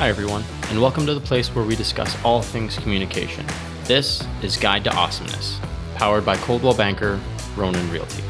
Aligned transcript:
Hi, 0.00 0.08
everyone, 0.08 0.44
and 0.70 0.80
welcome 0.80 1.04
to 1.04 1.12
the 1.12 1.20
place 1.20 1.54
where 1.54 1.62
we 1.62 1.76
discuss 1.76 2.16
all 2.24 2.40
things 2.40 2.78
communication. 2.78 3.44
This 3.84 4.26
is 4.42 4.56
Guide 4.56 4.82
to 4.84 4.94
Awesomeness, 4.94 5.60
powered 5.94 6.24
by 6.24 6.38
Coldwell 6.38 6.72
Banker, 6.72 7.20
Ronan 7.54 7.86
Realty. 7.90 8.22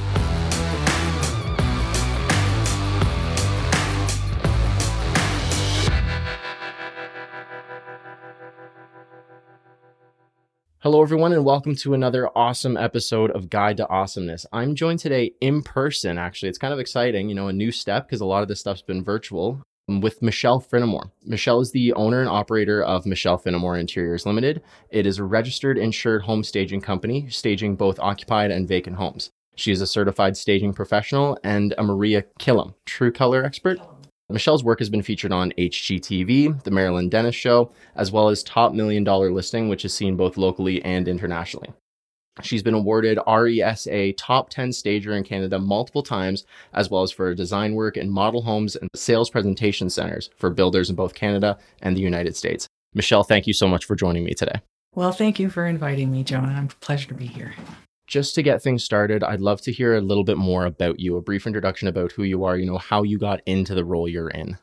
Hello, 10.80 11.02
everyone, 11.02 11.33
and 11.33 11.45
welcome 11.45 11.77
to 11.77 11.95
another 11.95 12.29
awesome 12.34 12.77
episode 12.77 13.30
of 13.30 13.48
Guide 13.48 13.77
to 13.77 13.89
Awesomeness. 13.89 14.45
I'm 14.52 14.75
joined 14.75 14.98
today 14.98 15.34
in 15.41 15.62
person, 15.62 16.19
actually. 16.19 16.48
It's 16.48 16.59
kind 16.59 16.75
of 16.75 16.80
exciting, 16.80 17.29
you 17.29 17.37
know, 17.37 17.47
a 17.47 17.52
new 17.52 17.71
step 17.71 18.09
because 18.09 18.21
a 18.21 18.27
lot 18.27 18.43
of 18.43 18.48
this 18.48 18.59
stuff's 18.59 18.83
been 18.83 19.05
virtual 19.05 19.62
with 19.99 20.23
Michelle 20.23 20.61
Finamore. 20.61 21.11
Michelle 21.25 21.61
is 21.61 21.73
the 21.73 21.93
owner 21.95 22.21
and 22.21 22.29
operator 22.29 22.81
of 22.81 23.07
Michelle 23.07 23.37
Finamore 23.37 23.81
Interiors 23.81 24.25
Limited. 24.25 24.62
It 24.91 25.07
is 25.07 25.19
a 25.19 25.25
registered 25.25 25.77
insured 25.77 26.23
home 26.23 26.45
staging 26.45 26.81
company, 26.81 27.29
staging 27.29 27.75
both 27.75 27.98
occupied 27.98 28.53
and 28.53 28.69
vacant 28.69 28.97
homes. 28.97 29.31
She 29.57 29.73
is 29.73 29.81
a 29.81 29.87
certified 29.87 30.37
staging 30.37 30.73
professional 30.73 31.37
and 31.43 31.75
a 31.77 31.83
Maria 31.83 32.23
Killam, 32.39 32.75
true 32.87 33.11
color 33.11 33.45
expert. 33.45 33.79
Michelle's 34.29 34.62
work 34.62 34.79
has 34.79 34.89
been 34.89 35.03
featured 35.03 35.33
on 35.33 35.53
HGTV, 35.59 36.62
The 36.62 36.70
Marilyn 36.70 37.09
Denis 37.09 37.34
Show, 37.34 37.73
as 37.97 38.12
well 38.12 38.29
as 38.29 38.45
Top 38.45 38.73
Million 38.73 39.03
Dollar 39.03 39.33
Listing, 39.33 39.69
which 39.69 39.84
is 39.84 39.93
seen 39.93 40.17
both 40.17 40.37
locally 40.37 40.81
and 40.84 41.09
internationally. 41.09 41.70
She's 42.43 42.62
been 42.62 42.75
awarded 42.75 43.19
RESA 43.27 44.14
Top 44.17 44.50
10 44.50 44.73
Stager 44.73 45.12
in 45.12 45.25
Canada 45.25 45.59
multiple 45.59 46.03
times, 46.03 46.45
as 46.73 46.91
well 46.91 47.03
as 47.03 47.11
for 47.11 47.34
design 47.34 47.75
work 47.75 47.97
in 47.97 48.11
model 48.11 48.42
homes 48.42 48.77
and 48.77 48.89
sales 48.95 49.31
presentation 49.31 49.91
centers 49.91 50.31
for 50.36 50.51
builders 50.51 50.91
in 50.91 50.97
both 50.97 51.14
Canada 51.14 51.58
and 51.83 51.97
the 51.97 52.01
United 52.01 52.36
States. 52.36 52.69
Michelle, 52.95 53.25
thank 53.25 53.47
you 53.47 53.53
so 53.53 53.69
much 53.69 53.84
for 53.84 53.95
joining 53.95 54.25
me 54.25 54.34
today. 54.34 54.61
Well, 54.95 55.12
thank 55.12 55.39
you 55.39 55.51
for 55.51 55.67
inviting 55.67 56.11
me, 56.11 56.25
Jonah. 56.25 56.48
I'm 56.48 56.67
a 56.67 56.84
pleasure 56.84 57.08
to 57.08 57.14
be 57.14 57.27
here. 57.27 57.55
Just 58.06 58.34
to 58.34 58.42
get 58.42 58.61
things 58.61 58.83
started, 58.83 59.23
I'd 59.23 59.41
love 59.41 59.61
to 59.62 59.73
hear 59.73 59.95
a 59.95 60.01
little 60.01 60.25
bit 60.25 60.36
more 60.36 60.67
about 60.67 60.98
you, 60.98 61.17
a 61.17 61.23
brief 61.23 61.47
introduction 61.47 61.86
about 61.86 62.12
who 62.12 62.25
you 62.25 62.45
are, 62.45 62.56
you 62.56 62.67
know, 62.67 62.78
how 62.78 63.05
you 63.05 63.19
got 63.19 63.41
into 63.47 63.75
the 63.75 63.84
role 63.84 64.08
you're 64.08 64.31
in. 64.31 64.58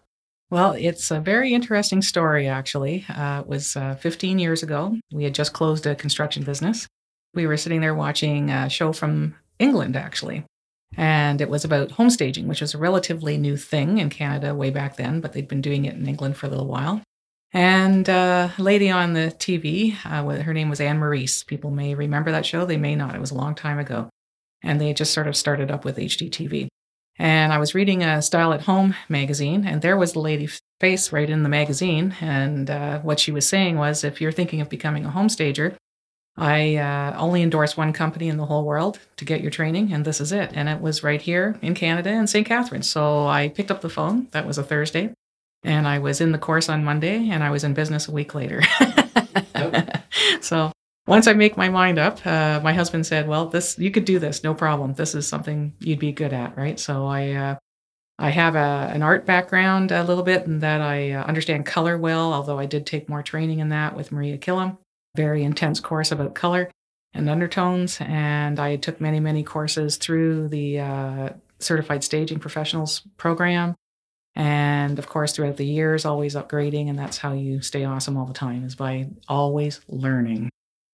Well, 0.49 0.73
it's 0.73 1.11
a 1.11 1.19
very 1.19 1.53
interesting 1.53 2.01
story, 2.01 2.47
actually. 2.47 3.05
Uh, 3.09 3.41
it 3.41 3.47
was 3.47 3.75
uh, 3.75 3.95
15 3.95 4.39
years 4.39 4.63
ago. 4.63 4.97
We 5.13 5.23
had 5.23 5.35
just 5.35 5.53
closed 5.53 5.85
a 5.85 5.95
construction 5.95 6.43
business 6.43 6.87
we 7.33 7.47
were 7.47 7.57
sitting 7.57 7.81
there 7.81 7.95
watching 7.95 8.49
a 8.49 8.69
show 8.69 8.93
from 8.93 9.35
England, 9.59 9.95
actually. 9.95 10.43
And 10.95 11.41
it 11.41 11.49
was 11.49 11.65
about 11.65 11.91
home 11.91 12.09
staging, 12.09 12.47
which 12.47 12.61
was 12.61 12.73
a 12.73 12.77
relatively 12.77 13.37
new 13.37 13.57
thing 13.57 13.97
in 13.97 14.09
Canada 14.09 14.55
way 14.55 14.69
back 14.69 14.95
then, 14.95 15.19
but 15.19 15.33
they'd 15.33 15.47
been 15.47 15.61
doing 15.61 15.85
it 15.85 15.95
in 15.95 16.07
England 16.07 16.37
for 16.37 16.47
a 16.47 16.49
little 16.49 16.67
while. 16.67 17.01
And 17.53 18.09
uh, 18.09 18.49
a 18.57 18.61
lady 18.61 18.89
on 18.89 19.13
the 19.13 19.33
TV, 19.37 19.95
uh, 20.05 20.43
her 20.43 20.53
name 20.53 20.69
was 20.69 20.81
Ann 20.81 20.99
Maurice. 20.99 21.43
People 21.43 21.71
may 21.71 21.95
remember 21.95 22.31
that 22.31 22.45
show, 22.45 22.65
they 22.65 22.77
may 22.77 22.95
not. 22.95 23.15
It 23.15 23.21
was 23.21 23.31
a 23.31 23.37
long 23.37 23.55
time 23.55 23.79
ago. 23.79 24.09
And 24.63 24.81
they 24.81 24.93
just 24.93 25.13
sort 25.13 25.27
of 25.27 25.35
started 25.35 25.71
up 25.71 25.85
with 25.85 25.97
HGTV. 25.97 26.67
And 27.19 27.51
I 27.51 27.57
was 27.57 27.73
reading 27.73 28.03
a 28.03 28.21
Style 28.21 28.53
at 28.53 28.63
Home 28.63 28.95
magazine, 29.09 29.65
and 29.65 29.81
there 29.81 29.97
was 29.97 30.13
the 30.13 30.19
lady's 30.19 30.59
face 30.79 31.11
right 31.11 31.29
in 31.29 31.41
the 31.43 31.49
magazine. 31.49 32.15
And 32.21 32.69
uh, 32.69 32.99
what 32.99 33.19
she 33.19 33.31
was 33.31 33.47
saying 33.47 33.77
was 33.77 34.03
if 34.03 34.21
you're 34.21 34.31
thinking 34.31 34.61
of 34.61 34.69
becoming 34.69 35.05
a 35.05 35.09
home 35.09 35.29
stager, 35.29 35.75
I 36.37 36.75
uh, 36.75 37.15
only 37.17 37.41
endorse 37.41 37.75
one 37.75 37.93
company 37.93 38.29
in 38.29 38.37
the 38.37 38.45
whole 38.45 38.63
world 38.63 38.99
to 39.15 39.25
get 39.25 39.41
your 39.41 39.49
training, 39.49 39.91
and 39.91 40.05
this 40.05 40.21
is 40.21 40.31
it. 40.31 40.51
And 40.53 40.69
it 40.69 40.79
was 40.79 41.03
right 41.03 41.21
here 41.21 41.57
in 41.63 41.73
Canada 41.73 42.11
in 42.11 42.27
St. 42.27 42.45
Catharines. 42.45 42.87
So 42.87 43.25
I 43.25 43.49
picked 43.49 43.71
up 43.71 43.81
the 43.81 43.89
phone. 43.89 44.27
That 44.31 44.45
was 44.45 44.59
a 44.59 44.63
Thursday. 44.63 45.13
And 45.63 45.87
I 45.87 45.97
was 45.97 46.21
in 46.21 46.31
the 46.31 46.37
course 46.37 46.69
on 46.69 46.83
Monday, 46.83 47.29
and 47.29 47.43
I 47.43 47.49
was 47.49 47.63
in 47.63 47.73
business 47.73 48.07
a 48.07 48.11
week 48.11 48.35
later. 48.35 48.61
so 50.41 50.71
once 51.07 51.25
I 51.25 51.33
make 51.33 51.57
my 51.57 51.69
mind 51.69 51.97
up, 51.97 52.25
uh, 52.25 52.59
my 52.63 52.73
husband 52.73 53.07
said, 53.07 53.27
"Well, 53.27 53.47
this 53.47 53.77
you 53.79 53.89
could 53.89 54.05
do 54.05 54.19
this, 54.19 54.43
no 54.43 54.53
problem. 54.53 54.93
This 54.93 55.15
is 55.15 55.27
something 55.27 55.73
you'd 55.79 55.97
be 55.97 56.11
good 56.11 56.31
at, 56.31 56.55
right?" 56.55 56.79
So 56.79 57.07
I 57.07 57.31
uh, 57.31 57.55
I 58.19 58.29
have 58.29 58.55
a, 58.55 58.91
an 58.93 59.01
art 59.01 59.25
background 59.25 59.91
a 59.91 60.03
little 60.03 60.23
bit, 60.23 60.45
and 60.45 60.61
that 60.61 60.79
I 60.79 61.11
uh, 61.11 61.23
understand 61.23 61.65
color 61.65 61.97
well. 61.97 62.33
Although 62.33 62.59
I 62.59 62.67
did 62.67 62.85
take 62.85 63.09
more 63.09 63.23
training 63.23 63.57
in 63.57 63.69
that 63.69 63.95
with 63.95 64.11
Maria 64.11 64.37
Killam 64.37 64.77
very 65.17 65.43
intense 65.43 65.81
course 65.81 66.11
about 66.11 66.35
color 66.35 66.69
and 67.13 67.29
undertones. 67.29 67.97
And 67.99 68.59
I 68.59 68.77
took 68.77 69.01
many, 69.01 69.19
many 69.19 69.43
courses 69.43 69.97
through 69.97 70.47
the 70.47 70.79
uh, 70.79 71.29
Certified 71.59 72.03
Staging 72.03 72.39
Professionals 72.39 73.01
program. 73.17 73.75
And 74.35 74.99
of 74.99 75.09
course, 75.09 75.33
throughout 75.33 75.57
the 75.57 75.65
years, 75.65 76.05
always 76.05 76.35
upgrading. 76.35 76.89
And 76.89 76.97
that's 76.97 77.17
how 77.17 77.33
you 77.33 77.61
stay 77.61 77.83
awesome 77.83 78.15
all 78.15 78.27
the 78.27 78.33
time 78.33 78.63
is 78.63 78.75
by 78.75 79.07
always 79.27 79.81
learning. 79.87 80.49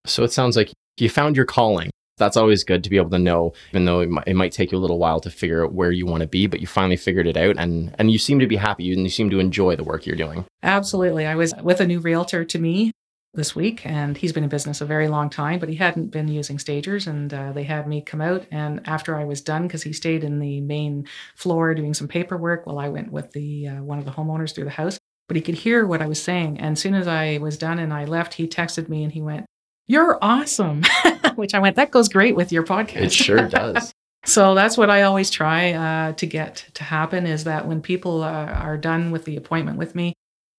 So 0.06 0.23
it 0.23 0.31
sounds 0.31 0.55
like 0.55 0.72
you 0.97 1.09
found 1.09 1.35
your 1.35 1.45
calling. 1.45 1.91
That's 2.17 2.38
always 2.38 2.63
good 2.63 2.84
to 2.84 2.90
be 2.90 2.97
able 2.97 3.09
to 3.09 3.19
know, 3.19 3.53
even 3.72 3.85
though 3.85 4.00
it 4.00 4.09
might, 4.09 4.28
it 4.28 4.35
might 4.35 4.51
take 4.51 4.72
you 4.72 4.78
a 4.78 4.79
little 4.79 5.00
while 5.00 5.19
to 5.19 5.31
figure 5.31 5.66
out 5.66 5.73
where 5.73 5.91
you 5.91 6.05
want 6.05 6.22
to 6.22 6.28
be, 6.28 6.45
but 6.47 6.61
you 6.61 6.67
finally 6.67 6.95
figured 6.95 7.28
it 7.28 7.35
out 7.35 7.57
and, 7.57 7.94
and 7.97 8.11
you 8.11 8.19
seem 8.19 8.40
to 8.40 8.47
be 8.47 8.55
happy 8.55 8.94
and 8.94 9.01
you 9.01 9.09
seem 9.09 9.31
to 9.31 9.40
enjoy 9.40 9.75
the 9.75 9.84
work 9.84 10.05
you're 10.05 10.16
doing. 10.16 10.45
Absolutely. 10.61 11.25
I 11.25 11.35
was 11.35 11.53
with 11.61 11.81
a 11.81 11.88
new 11.88 12.00
realtor 12.00 12.45
to 12.45 12.59
me 12.59 12.91
this 13.33 13.55
week, 13.55 13.85
and 13.85 14.16
he's 14.16 14.31
been 14.31 14.44
in 14.44 14.49
business 14.49 14.81
a 14.81 14.85
very 14.85 15.07
long 15.07 15.29
time, 15.29 15.59
but 15.59 15.69
he 15.69 15.75
hadn't 15.75 16.11
been 16.11 16.27
using 16.27 16.59
stagers. 16.59 17.07
And 17.07 17.33
uh, 17.33 17.51
they 17.51 17.63
had 17.63 17.88
me 17.88 18.01
come 18.01 18.21
out, 18.21 18.45
and 18.51 18.81
after 18.85 19.16
I 19.16 19.25
was 19.25 19.41
done, 19.41 19.63
because 19.63 19.83
he 19.83 19.94
stayed 19.94 20.23
in 20.23 20.39
the 20.39 20.61
main 20.61 21.07
floor 21.35 21.73
doing 21.73 21.93
some 21.93 22.07
paperwork 22.07 22.66
while 22.66 22.79
I 22.79 22.89
went 22.89 23.11
with 23.11 23.31
the 23.31 23.67
uh, 23.67 23.83
one 23.83 23.99
of 23.99 24.05
the 24.05 24.11
homeowners 24.11 24.53
through 24.53 24.66
the 24.66 24.72
house. 24.72 24.99
But 25.27 25.38
he 25.38 25.41
could 25.41 25.55
hear 25.55 25.85
what 25.85 26.01
I 26.01 26.07
was 26.07 26.22
saying, 26.22 26.59
and 26.59 26.73
as 26.73 26.79
soon 26.79 26.93
as 26.93 27.07
I 27.07 27.39
was 27.39 27.57
done 27.57 27.79
and 27.79 27.93
I 27.93 28.05
left, 28.05 28.35
he 28.35 28.47
texted 28.47 28.89
me 28.89 29.03
and 29.03 29.11
he 29.11 29.22
went, 29.22 29.45
"You're 29.88 30.17
awesome," 30.22 30.83
which 31.35 31.53
I 31.53 31.59
went, 31.59 31.75
"That 31.75 31.91
goes 31.91 32.09
great 32.09 32.35
with 32.35 32.51
your 32.51 32.63
podcast." 32.63 33.01
It 33.01 33.13
sure 33.13 33.47
does. 33.47 33.93
So 34.25 34.55
that's 34.55 34.77
what 34.77 34.89
I 34.89 35.01
always 35.01 35.29
try 35.29 35.73
uh, 35.73 36.13
to 36.13 36.25
get 36.25 36.66
to 36.75 36.83
happen 36.85 37.27
is 37.27 37.43
that 37.43 37.67
when 37.67 37.81
people 37.81 38.23
uh, 38.23 38.45
are 38.45 38.77
done 38.77 39.11
with 39.11 39.25
the 39.25 39.35
appointment 39.35 39.77
with 39.77 39.95
me, 39.95 40.13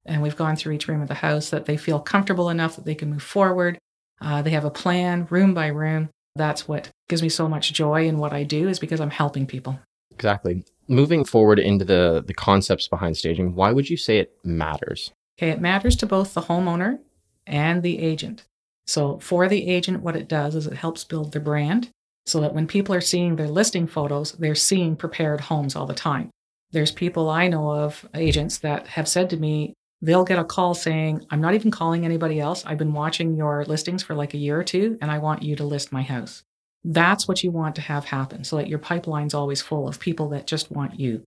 and 0.07 0.23
we've 0.23 0.37
gone 0.37 0.57
through 0.57 0.75
each 0.75 0.89
room 0.89 1.01
of 1.03 1.09
the 1.09 1.15
house 1.15 1.51
that 1.51 1.67
they 1.67 1.77
feel 1.77 2.01
comfortable 2.01 2.51
enough 2.51 2.77
that 2.77 2.85
they 2.85 2.95
can 2.95 3.11
move 3.11 3.23
forward. 3.23 3.79
Uh, 4.21 4.43
they 4.43 4.51
have 4.51 4.65
a 4.65 4.71
plan, 4.71 5.27
room 5.31 5.55
by 5.55 5.67
room. 5.67 6.11
That's 6.37 6.67
what 6.67 6.91
gives 7.09 7.23
me 7.23 7.29
so 7.29 7.49
much 7.49 7.73
joy 7.73 8.07
in 8.07 8.19
what 8.19 8.33
I 8.33 8.43
do, 8.43 8.69
is 8.69 8.79
because 8.79 9.01
I'm 9.01 9.11
helping 9.11 9.47
people. 9.47 9.79
Exactly. 10.13 10.65
Moving 10.89 11.25
forward 11.25 11.59
into 11.59 11.85
the 11.85 12.23
the 12.27 12.35
concepts 12.35 12.89
behind 12.89 13.17
staging, 13.17 13.55
why 13.55 13.73
would 13.73 13.89
you 13.89 13.97
say 13.97 14.19
it 14.19 14.37
matters? 14.45 15.13
Okay, 15.39 15.51
it 15.51 15.61
matters 15.61 15.97
to 15.97 16.07
both 16.07 16.35
the 16.35 16.43
homeowner 16.43 16.99
and 17.47 17.83
the 17.83 17.99
agent. 17.99 18.45
So 18.87 19.19
for 19.19 19.49
the 19.49 19.69
agent, 19.69 20.03
what 20.03 20.17
it 20.17 20.29
does 20.29 20.55
is 20.55 20.67
it 20.67 20.75
helps 20.75 21.05
build 21.05 21.33
their 21.33 21.41
brand 21.41 21.91
so 22.27 22.41
that 22.41 22.55
when 22.55 22.67
people 22.67 22.95
are 22.95 23.01
seeing 23.01 23.37
their 23.37 23.49
listing 23.49 23.87
photos, 23.87 24.33
they're 24.33 24.55
seeing 24.55 24.97
prepared 24.97 25.43
homes 25.43 25.75
all 25.75 25.87
the 25.87 25.95
time. 25.95 26.31
There's 26.71 26.93
people 26.93 27.31
I 27.31 27.49
know 27.49 27.71
of, 27.71 28.09
agents 28.15 28.59
that 28.59 28.89
have 28.89 29.09
said 29.09 29.31
to 29.31 29.37
me, 29.37 29.75
they'll 30.05 30.25
get 30.25 30.39
a 30.39 30.45
call 30.45 30.75
saying, 30.75 31.25
I'm 31.31 31.41
not 31.41 31.55
even 31.55 31.71
calling 31.71 32.05
anybody 32.05 32.39
else. 32.39 32.63
I've 32.67 32.79
been 32.79 32.93
watching 32.93 33.37
your 33.37 33.65
listings 33.65 34.03
for 34.03 34.15
like 34.15 34.35
a 34.35 34.39
year 34.39 34.61
or 34.61 34.65
two, 34.65 34.99
and 35.01 35.11
I 35.11 35.19
want 35.19 35.43
you 35.43 35.57
to 35.57 35.65
list 35.65 35.93
my 35.93 36.03
house. 36.03 36.43
That's 36.85 37.27
what 37.27 37.43
you 37.43 37.51
want 37.51 37.75
to 37.77 37.81
have 37.81 38.05
happen 38.05 38.45
so 38.45 38.57
that 38.57 38.69
your 38.69 38.79
pipeline's 38.79 39.33
always 39.33 39.63
full 39.63 39.89
of 39.89 39.99
people 39.99 40.29
that 40.29 40.47
just 40.47 40.71
want 40.71 41.01
you. 41.01 41.25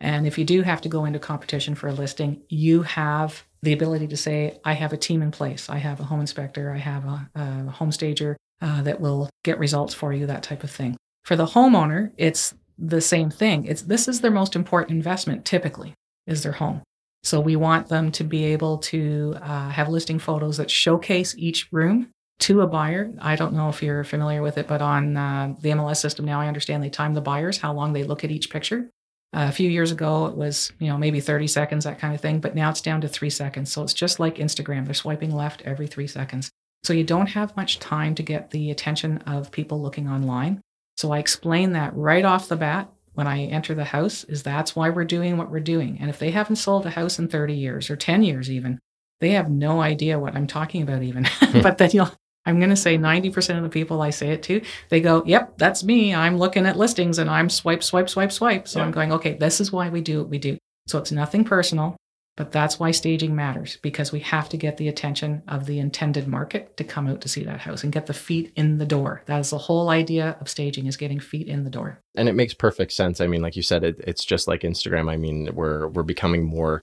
And 0.00 0.26
if 0.26 0.36
you 0.36 0.44
do 0.44 0.62
have 0.62 0.80
to 0.82 0.88
go 0.88 1.04
into 1.04 1.20
competition 1.20 1.76
for 1.76 1.86
a 1.86 1.92
listing, 1.92 2.42
you 2.48 2.82
have 2.82 3.44
the 3.62 3.72
ability 3.72 4.08
to 4.08 4.16
say, 4.16 4.58
I 4.64 4.74
have 4.74 4.92
a 4.92 4.98
team 4.98 5.22
in 5.22 5.30
place. 5.30 5.70
I 5.70 5.78
have 5.78 6.00
a 6.00 6.04
home 6.04 6.20
inspector. 6.20 6.72
I 6.72 6.78
have 6.78 7.04
a, 7.04 7.30
a 7.36 7.70
home 7.70 7.92
stager 7.92 8.36
uh, 8.60 8.82
that 8.82 9.00
will 9.00 9.30
get 9.44 9.60
results 9.60 9.94
for 9.94 10.12
you, 10.12 10.26
that 10.26 10.42
type 10.42 10.64
of 10.64 10.70
thing. 10.70 10.96
For 11.24 11.36
the 11.36 11.46
homeowner, 11.46 12.10
it's 12.16 12.54
the 12.76 13.00
same 13.00 13.30
thing. 13.30 13.64
It's 13.66 13.82
this 13.82 14.08
is 14.08 14.20
their 14.20 14.30
most 14.32 14.56
important 14.56 14.96
investment 14.96 15.44
typically 15.44 15.94
is 16.26 16.42
their 16.42 16.52
home. 16.52 16.82
So 17.26 17.40
we 17.40 17.56
want 17.56 17.88
them 17.88 18.12
to 18.12 18.24
be 18.24 18.44
able 18.44 18.78
to 18.78 19.34
uh, 19.42 19.68
have 19.70 19.88
listing 19.88 20.20
photos 20.20 20.58
that 20.58 20.70
showcase 20.70 21.34
each 21.36 21.66
room 21.72 22.10
to 22.38 22.60
a 22.60 22.68
buyer. 22.68 23.12
I 23.20 23.34
don't 23.34 23.54
know 23.54 23.68
if 23.68 23.82
you're 23.82 24.04
familiar 24.04 24.42
with 24.42 24.58
it, 24.58 24.68
but 24.68 24.80
on 24.80 25.16
uh, 25.16 25.54
the 25.60 25.70
MLS 25.70 25.96
system 25.96 26.24
now, 26.24 26.40
I 26.40 26.46
understand 26.46 26.84
they 26.84 26.88
time 26.88 27.14
the 27.14 27.20
buyers 27.20 27.58
how 27.58 27.72
long 27.72 27.92
they 27.92 28.04
look 28.04 28.22
at 28.22 28.30
each 28.30 28.48
picture. 28.48 28.90
Uh, 29.34 29.46
a 29.48 29.52
few 29.52 29.68
years 29.68 29.90
ago, 29.90 30.26
it 30.26 30.36
was 30.36 30.70
you 30.78 30.86
know 30.86 30.96
maybe 30.96 31.18
30 31.18 31.48
seconds, 31.48 31.82
that 31.82 31.98
kind 31.98 32.14
of 32.14 32.20
thing, 32.20 32.38
but 32.38 32.54
now 32.54 32.70
it's 32.70 32.80
down 32.80 33.00
to 33.00 33.08
three 33.08 33.30
seconds. 33.30 33.72
So 33.72 33.82
it's 33.82 33.92
just 33.92 34.20
like 34.20 34.36
Instagram; 34.36 34.84
they're 34.84 34.94
swiping 34.94 35.32
left 35.32 35.62
every 35.62 35.88
three 35.88 36.06
seconds. 36.06 36.48
So 36.84 36.92
you 36.92 37.02
don't 37.02 37.30
have 37.30 37.56
much 37.56 37.80
time 37.80 38.14
to 38.14 38.22
get 38.22 38.52
the 38.52 38.70
attention 38.70 39.18
of 39.26 39.50
people 39.50 39.82
looking 39.82 40.08
online. 40.08 40.60
So 40.96 41.10
I 41.10 41.18
explain 41.18 41.72
that 41.72 41.92
right 41.96 42.24
off 42.24 42.48
the 42.48 42.54
bat 42.54 42.88
when 43.16 43.26
I 43.26 43.44
enter 43.46 43.74
the 43.74 43.84
house 43.84 44.24
is 44.24 44.42
that's 44.42 44.76
why 44.76 44.90
we're 44.90 45.04
doing 45.04 45.38
what 45.38 45.50
we're 45.50 45.60
doing. 45.60 45.96
And 46.00 46.10
if 46.10 46.18
they 46.18 46.30
haven't 46.30 46.56
sold 46.56 46.84
a 46.84 46.90
house 46.90 47.18
in 47.18 47.28
30 47.28 47.54
years 47.54 47.88
or 47.88 47.96
10 47.96 48.22
years 48.22 48.50
even, 48.50 48.78
they 49.20 49.30
have 49.30 49.50
no 49.50 49.80
idea 49.80 50.18
what 50.18 50.34
I'm 50.34 50.46
talking 50.46 50.82
about 50.82 51.02
even. 51.02 51.24
Hmm. 51.46 51.62
but 51.62 51.78
then 51.78 51.90
you'll 51.92 52.12
I'm 52.44 52.58
going 52.58 52.70
to 52.70 52.76
say 52.76 52.96
90% 52.96 53.56
of 53.56 53.62
the 53.62 53.68
people 53.68 54.00
I 54.00 54.10
say 54.10 54.30
it 54.30 54.42
to, 54.44 54.62
they 54.88 55.00
go, 55.00 55.24
"Yep, 55.26 55.58
that's 55.58 55.82
me. 55.82 56.14
I'm 56.14 56.38
looking 56.38 56.64
at 56.64 56.76
listings 56.76 57.18
and 57.18 57.28
I'm 57.28 57.50
swipe 57.50 57.82
swipe 57.82 58.08
swipe 58.08 58.30
swipe." 58.30 58.68
So 58.68 58.78
yeah. 58.78 58.84
I'm 58.84 58.92
going, 58.92 59.12
"Okay, 59.12 59.34
this 59.34 59.60
is 59.60 59.72
why 59.72 59.88
we 59.88 60.00
do 60.00 60.20
what 60.20 60.28
we 60.28 60.38
do." 60.38 60.56
So 60.86 60.98
it's 60.98 61.10
nothing 61.10 61.44
personal. 61.44 61.96
But 62.36 62.52
that's 62.52 62.78
why 62.78 62.90
staging 62.90 63.34
matters 63.34 63.78
because 63.80 64.12
we 64.12 64.20
have 64.20 64.50
to 64.50 64.58
get 64.58 64.76
the 64.76 64.88
attention 64.88 65.42
of 65.48 65.64
the 65.64 65.78
intended 65.78 66.28
market 66.28 66.76
to 66.76 66.84
come 66.84 67.08
out 67.08 67.22
to 67.22 67.28
see 67.28 67.42
that 67.44 67.60
house 67.60 67.82
and 67.82 67.92
get 67.92 68.06
the 68.06 68.12
feet 68.14 68.52
in 68.54 68.76
the 68.76 68.84
door. 68.84 69.22
That 69.24 69.40
is 69.40 69.50
the 69.50 69.58
whole 69.58 69.88
idea 69.88 70.36
of 70.40 70.48
staging 70.50 70.86
is 70.86 70.98
getting 70.98 71.18
feet 71.18 71.48
in 71.48 71.64
the 71.64 71.70
door. 71.70 71.98
And 72.14 72.28
it 72.28 72.34
makes 72.34 72.52
perfect 72.52 72.92
sense. 72.92 73.22
I 73.22 73.26
mean, 73.26 73.40
like 73.40 73.56
you 73.56 73.62
said, 73.62 73.84
it, 73.84 73.96
it's 74.00 74.24
just 74.24 74.46
like 74.46 74.60
Instagram. 74.60 75.10
I 75.10 75.16
mean, 75.16 75.48
we're 75.54 75.88
we're 75.88 76.02
becoming 76.02 76.44
more 76.44 76.82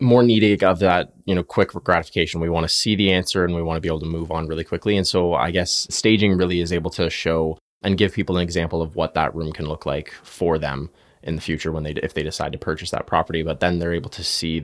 more 0.00 0.22
needy 0.22 0.58
of 0.64 0.78
that, 0.80 1.12
you 1.26 1.34
know, 1.34 1.44
quick 1.44 1.72
gratification. 1.72 2.40
We 2.40 2.48
want 2.48 2.64
to 2.64 2.74
see 2.74 2.96
the 2.96 3.12
answer 3.12 3.44
and 3.44 3.54
we 3.54 3.62
want 3.62 3.76
to 3.76 3.80
be 3.80 3.88
able 3.88 4.00
to 4.00 4.06
move 4.06 4.32
on 4.32 4.46
really 4.46 4.64
quickly. 4.64 4.96
And 4.96 5.06
so 5.06 5.34
I 5.34 5.50
guess 5.50 5.86
staging 5.90 6.36
really 6.36 6.60
is 6.60 6.72
able 6.72 6.90
to 6.92 7.10
show 7.10 7.58
and 7.82 7.98
give 7.98 8.14
people 8.14 8.36
an 8.36 8.42
example 8.42 8.82
of 8.82 8.96
what 8.96 9.14
that 9.14 9.34
room 9.34 9.52
can 9.52 9.66
look 9.66 9.84
like 9.86 10.12
for 10.22 10.58
them 10.58 10.90
in 11.22 11.36
the 11.36 11.42
future 11.42 11.72
when 11.72 11.84
they 11.84 11.92
if 11.92 12.14
they 12.14 12.22
decide 12.22 12.52
to 12.52 12.58
purchase 12.58 12.90
that 12.90 13.06
property 13.06 13.42
but 13.42 13.60
then 13.60 13.78
they're 13.78 13.94
able 13.94 14.10
to 14.10 14.22
see 14.22 14.62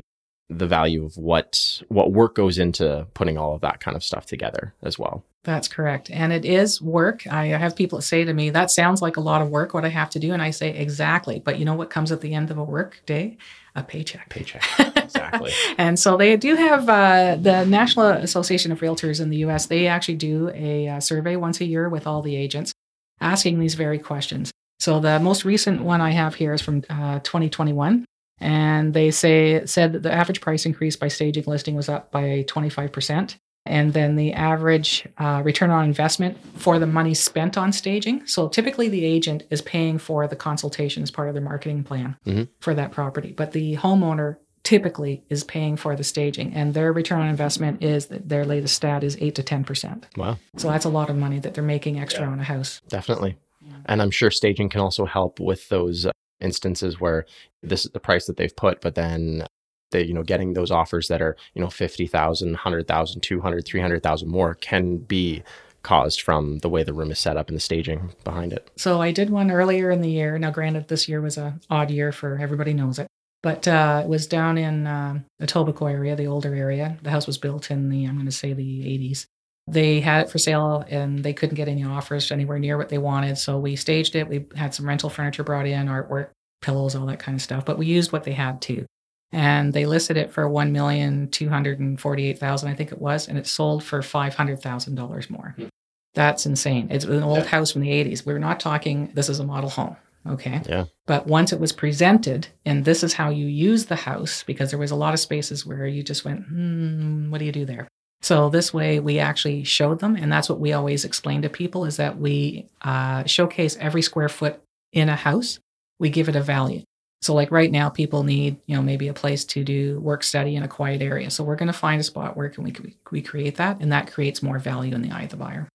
the 0.51 0.67
value 0.67 1.05
of 1.05 1.17
what 1.17 1.83
what 1.89 2.13
work 2.13 2.35
goes 2.35 2.59
into 2.59 3.07
putting 3.15 3.39
all 3.39 3.55
of 3.55 3.61
that 3.61 3.81
kind 3.81 3.97
of 3.97 4.03
stuff 4.03 4.27
together 4.27 4.75
as 4.83 4.99
well. 4.99 5.25
That's 5.43 5.69
correct. 5.69 6.11
And 6.11 6.35
it 6.35 6.45
is 6.45 6.83
work. 6.83 7.27
I 7.27 7.47
have 7.47 7.75
people 7.75 8.03
say 8.03 8.25
to 8.25 8.35
me, 8.35 8.51
that 8.51 8.71
sounds 8.71 9.01
like 9.01 9.17
a 9.17 9.23
lot 9.23 9.41
of 9.41 9.49
work, 9.49 9.73
what 9.73 9.87
I 9.87 9.89
have 9.89 10.11
to 10.11 10.19
do. 10.19 10.35
And 10.35 10.43
I 10.43 10.51
say, 10.51 10.77
exactly. 10.77 11.41
But 11.43 11.59
you 11.59 11.65
know 11.65 11.75
what 11.75 11.89
comes 11.89 12.13
at 12.13 12.21
the 12.21 12.35
end 12.35 12.51
of 12.51 12.59
a 12.59 12.65
work 12.65 13.01
day? 13.07 13.39
A 13.75 13.83
paycheck. 13.83 14.29
Paycheck. 14.29 14.63
Exactly. 15.11 15.53
and 15.77 15.99
so 15.99 16.17
they 16.17 16.37
do 16.37 16.55
have 16.55 16.89
uh, 16.89 17.37
the 17.41 17.65
National 17.65 18.07
Association 18.07 18.71
of 18.71 18.79
Realtors 18.79 19.21
in 19.21 19.29
the 19.29 19.39
US, 19.39 19.67
they 19.67 19.89
actually 19.89 20.17
do 20.17 20.51
a 20.55 20.89
uh, 20.89 21.01
survey 21.01 21.35
once 21.35 21.61
a 21.61 21.65
year 21.65 21.89
with 21.89 22.07
all 22.07 22.23
the 22.23 22.37
agents 22.37 22.73
asking 23.21 23.59
these 23.59 23.75
very 23.75 23.99
questions. 23.99 24.53
So 24.79 25.01
the 25.01 25.19
most 25.19 25.45
recent 25.45 25.83
one 25.83 26.01
I 26.01 26.11
have 26.11 26.37
here 26.37 26.55
is 26.55 26.63
from 26.63 26.85
uh, 26.89 27.19
2021 27.21 28.05
and 28.41 28.95
they 28.95 29.11
say 29.11 29.65
said 29.67 29.93
that 29.93 30.03
the 30.03 30.13
average 30.13 30.41
price 30.41 30.67
increase 30.67 30.97
by 30.97 31.09
staging 31.09 31.45
listing 31.47 31.75
was 31.75 31.89
up 31.89 32.11
by 32.11 32.45
25%. 32.49 33.37
And 33.67 33.93
then 33.93 34.17
the 34.17 34.33
average 34.33 35.07
uh, 35.19 35.43
return 35.45 35.71
on 35.71 35.85
investment 35.85 36.39
for 36.57 36.79
the 36.79 36.87
money 36.87 37.13
spent 37.13 37.59
on 37.59 37.73
staging. 37.73 38.27
So 38.27 38.49
typically, 38.49 38.89
the 38.89 39.05
agent 39.05 39.43
is 39.51 39.61
paying 39.61 39.99
for 39.99 40.27
the 40.27 40.35
consultation 40.35 41.03
as 41.03 41.11
part 41.11 41.29
of 41.29 41.35
their 41.35 41.43
marketing 41.43 41.85
plan 41.85 42.17
mm-hmm. 42.27 42.45
for 42.61 42.75
that 42.75 42.91
property, 42.91 43.33
but 43.33 43.53
the 43.53 43.77
homeowner 43.77 44.37
typically 44.63 45.23
is 45.29 45.45
paying 45.45 45.77
for 45.77 45.95
the 45.95 46.05
staging, 46.05 46.55
and 46.55 46.75
their 46.75 46.93
return 46.93 47.21
on 47.21 47.29
investment 47.29 47.83
is 47.83 48.07
their 48.07 48.45
latest 48.45 48.75
stat 48.77 49.05
is 49.05 49.17
eight 49.21 49.35
to 49.35 49.43
ten 49.43 49.63
percent. 49.63 50.07
Wow! 50.17 50.39
So 50.57 50.69
that's 50.69 50.85
a 50.85 50.91
lot 50.91 51.11
of 51.11 51.17
money 51.17 51.39
that 51.41 51.55
they're 51.55 51.63
making 51.63 52.01
extra 52.01 52.25
yeah. 52.25 52.33
on 52.33 52.41
a 52.41 52.45
house. 52.45 52.81
Definitely, 52.89 53.37
yeah. 53.61 53.77
and 53.87 54.01
I'm 54.01 54.11
sure 54.11 54.31
staging 54.31 54.71
can 54.71 54.81
also 54.81 55.05
help 55.05 55.39
with 55.39 55.69
those 55.69 56.07
instances 56.41 57.01
where 57.01 57.27
this 57.63 57.85
is 57.85 57.93
the 57.93 58.01
price 58.01 58.27
that 58.27 58.37
they've 58.37 58.55
put, 58.55 58.81
but 58.81 58.95
then 58.95 59.47
they, 59.91 60.05
you 60.05 60.15
know, 60.15 60.23
getting 60.23 60.55
those 60.55 60.71
offers 60.71 61.09
that 61.09 61.21
are, 61.21 61.37
you 61.55 61.63
know, 61.63 61.71
50,000, 61.71 62.49
100,000, 62.49 63.21
200, 63.21 63.65
300,000 63.65 64.29
more 64.29 64.55
can 64.55 64.99
be 64.99 65.43
caused 65.83 66.21
from 66.21 66.59
the 66.59 66.69
way 66.69 66.83
the 66.83 66.93
room 66.93 67.11
is 67.11 67.19
set 67.19 67.37
up 67.37 67.49
and 67.49 67.57
the 67.57 67.61
staging 67.61 68.13
behind 68.25 68.53
it. 68.53 68.71
So 68.77 69.01
I 69.01 69.13
did 69.13 69.31
one 69.31 69.51
earlier 69.51 69.91
in 69.91 70.03
the 70.03 70.11
year. 70.11 70.39
Now, 70.39 70.51
granted, 70.51 70.89
this 70.89 71.09
year 71.09 71.21
was 71.21 71.39
a 71.39 71.59
odd 71.71 71.91
year 71.91 72.13
for 72.13 72.39
everybody 72.39 72.75
knows 72.75 72.99
it, 72.99 73.07
but 73.43 73.67
uh, 73.67 74.03
it 74.05 74.09
was 74.09 74.27
down 74.27 74.59
in 74.59 74.87
uh, 74.87 75.21
the 75.39 75.47
Etobicoke 75.47 75.91
area, 75.91 76.17
the 76.17 76.27
older 76.27 76.55
area. 76.55 76.99
The 77.03 77.11
house 77.11 77.27
was 77.27 77.39
built 77.39 77.71
in 77.71 77.89
the, 77.89 78.05
I'm 78.05 78.15
going 78.15 78.27
to 78.27 78.33
say 78.33 78.53
the 78.53 78.83
80s. 78.85 79.27
They 79.73 80.01
had 80.01 80.27
it 80.27 80.31
for 80.31 80.39
sale 80.39 80.85
and 80.89 81.23
they 81.23 81.33
couldn't 81.33 81.57
get 81.57 81.69
any 81.69 81.85
offers 81.85 82.31
anywhere 82.31 82.59
near 82.59 82.77
what 82.77 82.89
they 82.89 82.99
wanted. 82.99 83.39
So 83.39 83.59
we 83.59 83.77
staged 83.77 84.17
it. 84.17 84.29
We 84.29 84.47
had 84.57 84.75
some 84.75 84.87
rental 84.87 85.11
furniture 85.11 85.45
brought 85.45 85.67
in, 85.67 85.87
artwork, 85.87 86.31
pillows, 86.61 86.95
all 86.95 87.07
that 87.07 87.19
kind 87.19 87.37
of 87.37 87.43
stuff. 87.43 87.65
But 87.65 87.79
we 87.79 87.87
used 87.87 88.13
what 88.13 88.25
they 88.25 88.33
had 88.33 88.61
too. 88.61 88.87
And 89.33 89.73
they 89.73 89.87
listed 89.87 90.17
it 90.17 90.33
for 90.33 90.49
one 90.49 90.73
million 90.73 91.29
two 91.31 91.49
hundred 91.49 91.79
and 91.79 92.01
forty-eight 92.01 92.39
thousand, 92.41 92.69
I 92.69 92.75
think 92.75 92.91
it 92.91 93.01
was, 93.01 93.29
and 93.29 93.39
it 93.39 93.47
sold 93.47 93.85
for 93.85 94.03
five 94.03 94.35
hundred 94.35 94.61
thousand 94.61 94.97
dollars 94.97 95.31
more. 95.31 95.55
Hmm. 95.57 95.67
That's 96.15 96.47
insane. 96.47 96.89
It's 96.91 97.05
an 97.05 97.23
old 97.23 97.39
yeah. 97.39 97.45
house 97.45 97.71
from 97.71 97.83
the 97.83 97.91
80s. 97.91 98.27
We're 98.27 98.39
not 98.39 98.59
talking 98.59 99.13
this 99.15 99.29
is 99.29 99.39
a 99.39 99.45
model 99.45 99.71
home. 99.71 99.97
Okay. 100.29 100.61
Yeah. 100.69 100.87
But 101.07 101.27
once 101.27 101.53
it 101.53 101.61
was 101.61 101.73
presented, 101.73 102.49
and 102.67 102.85
this 102.85 103.03
is 103.03 103.15
how 103.15 103.31
you 103.31 103.47
use 103.47 103.87
the 103.87 103.97
house, 103.97 104.43
because 104.43 104.71
there 104.71 104.79
was 104.79 104.91
a 104.91 104.97
lot 104.97 105.15
of 105.15 105.21
spaces 105.21 105.65
where 105.65 105.87
you 105.87 106.03
just 106.03 106.25
went, 106.25 106.47
hmm, 106.47 107.31
what 107.31 107.39
do 107.39 107.45
you 107.45 107.53
do 107.53 107.65
there? 107.65 107.89
So 108.23 108.51
this 108.51 108.75
way, 108.75 109.01
we 109.01 109.19
actually 109.19 109.65
showed 109.65 110.01
them, 110.01 110.15
and 110.15 110.31
that's 110.31 110.49
what 110.49 110.61
we 110.61 110.73
always 110.73 111.05
explain 111.05 111.43
to 111.43 111.49
people: 111.49 111.85
is 111.85 111.97
that 111.97 112.19
we 112.19 112.69
uh, 112.83 113.25
showcase 113.25 113.77
every 113.81 114.03
square 114.03 114.29
foot 114.29 114.61
in 114.93 115.09
a 115.09 115.17
house. 115.17 115.59
We 115.99 116.11
give 116.11 116.29
it 116.29 116.37
a 116.37 116.43
value. 116.43 116.83
So, 117.23 117.35
like 117.35 117.51
right 117.51 117.71
now, 117.71 117.89
people 117.89 118.23
need 118.23 118.57
you 118.67 118.77
know 118.77 118.83
maybe 118.83 119.09
a 119.09 119.15
place 119.15 119.45
to 119.47 119.65
do 119.65 119.99
work 120.01 120.23
study 120.23 120.57
in 120.57 120.63
a 120.63 120.69
quiet 120.69 121.03
area. 121.03 121.31
So 121.31 121.45
we're 121.45 121.57
going 121.57 121.69
to 121.69 121.73
find 121.73 122.01
a 122.01 122.05
spot 122.05 122.37
where 122.37 122.49
can 122.49 122.65
we 122.65 122.75
we 123.11 123.23
create 123.23 123.57
that, 123.57 123.81
and 123.81 123.93
that 123.93 124.13
creates 124.13 124.43
more 124.43 124.59
value 124.59 124.95
in 124.95 125.03
the 125.03 125.11
eye 125.11 125.23
of 125.23 125.31
the 125.31 125.37
buyer. 125.37 125.69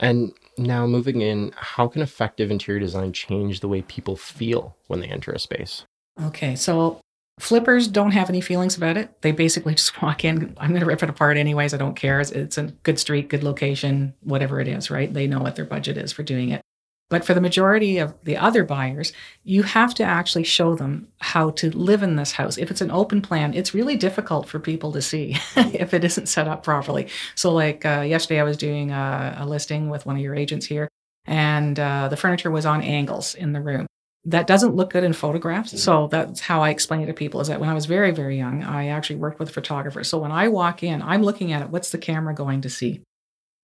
And 0.00 0.32
now 0.56 0.86
moving 0.86 1.22
in, 1.22 1.52
how 1.56 1.88
can 1.88 2.02
effective 2.02 2.50
interior 2.50 2.80
design 2.80 3.12
change 3.12 3.60
the 3.60 3.68
way 3.68 3.82
people 3.82 4.16
feel 4.16 4.76
when 4.86 5.00
they 5.00 5.08
enter 5.08 5.32
a 5.32 5.38
space? 5.38 5.84
Okay, 6.22 6.54
so 6.54 7.00
Flippers 7.38 7.88
don't 7.88 8.12
have 8.12 8.28
any 8.28 8.40
feelings 8.40 8.76
about 8.76 8.96
it. 8.96 9.22
They 9.22 9.32
basically 9.32 9.74
just 9.76 10.00
walk 10.02 10.24
in. 10.24 10.54
I'm 10.58 10.70
going 10.70 10.80
to 10.80 10.86
rip 10.86 11.02
it 11.02 11.10
apart 11.10 11.36
anyways. 11.36 11.74
I 11.74 11.76
don't 11.78 11.96
care. 11.96 12.20
It's 12.20 12.58
a 12.58 12.64
good 12.82 12.98
street, 12.98 13.28
good 13.28 13.42
location, 13.42 14.14
whatever 14.20 14.60
it 14.60 14.68
is, 14.68 14.90
right? 14.90 15.12
They 15.12 15.26
know 15.26 15.40
what 15.40 15.56
their 15.56 15.64
budget 15.64 15.96
is 15.96 16.12
for 16.12 16.22
doing 16.22 16.50
it. 16.50 16.62
But 17.10 17.24
for 17.24 17.32
the 17.32 17.40
majority 17.40 17.96
of 17.98 18.14
the 18.24 18.36
other 18.36 18.64
buyers, 18.64 19.14
you 19.42 19.62
have 19.62 19.94
to 19.94 20.04
actually 20.04 20.44
show 20.44 20.74
them 20.74 21.08
how 21.20 21.50
to 21.52 21.70
live 21.70 22.02
in 22.02 22.16
this 22.16 22.32
house. 22.32 22.58
If 22.58 22.70
it's 22.70 22.82
an 22.82 22.90
open 22.90 23.22
plan, 23.22 23.54
it's 23.54 23.72
really 23.72 23.96
difficult 23.96 24.46
for 24.46 24.58
people 24.58 24.92
to 24.92 25.00
see 25.00 25.36
if 25.56 25.94
it 25.94 26.04
isn't 26.04 26.26
set 26.26 26.46
up 26.46 26.62
properly. 26.62 27.08
So, 27.34 27.50
like 27.50 27.86
uh, 27.86 28.02
yesterday, 28.06 28.40
I 28.40 28.44
was 28.44 28.58
doing 28.58 28.90
a, 28.90 29.38
a, 29.38 29.46
listing 29.46 29.88
with 29.88 30.04
one 30.04 30.16
of 30.16 30.22
your 30.22 30.34
agents 30.34 30.66
here, 30.66 30.86
and 31.24 31.80
uh, 31.80 32.08
the 32.08 32.16
furniture 32.18 32.50
was 32.50 32.66
on 32.66 32.82
angles 32.82 33.34
in 33.34 33.54
the 33.54 33.62
room 33.62 33.86
that 34.28 34.46
doesn't 34.46 34.76
look 34.76 34.90
good 34.90 35.04
in 35.04 35.14
photographs. 35.14 35.70
Mm-hmm. 35.70 35.78
So 35.78 36.08
that's 36.08 36.40
how 36.40 36.62
I 36.62 36.70
explain 36.70 37.00
it 37.00 37.06
to 37.06 37.14
people 37.14 37.40
is 37.40 37.48
that 37.48 37.60
when 37.60 37.68
I 37.68 37.74
was 37.74 37.86
very, 37.86 38.10
very 38.10 38.36
young, 38.36 38.62
I 38.62 38.88
actually 38.88 39.16
worked 39.16 39.38
with 39.38 39.50
photographers. 39.50 40.08
So 40.08 40.18
when 40.18 40.32
I 40.32 40.48
walk 40.48 40.82
in, 40.82 41.00
I'm 41.02 41.22
looking 41.22 41.52
at 41.52 41.62
it, 41.62 41.70
what's 41.70 41.90
the 41.90 41.98
camera 41.98 42.34
going 42.34 42.60
to 42.62 42.70
see? 42.70 43.00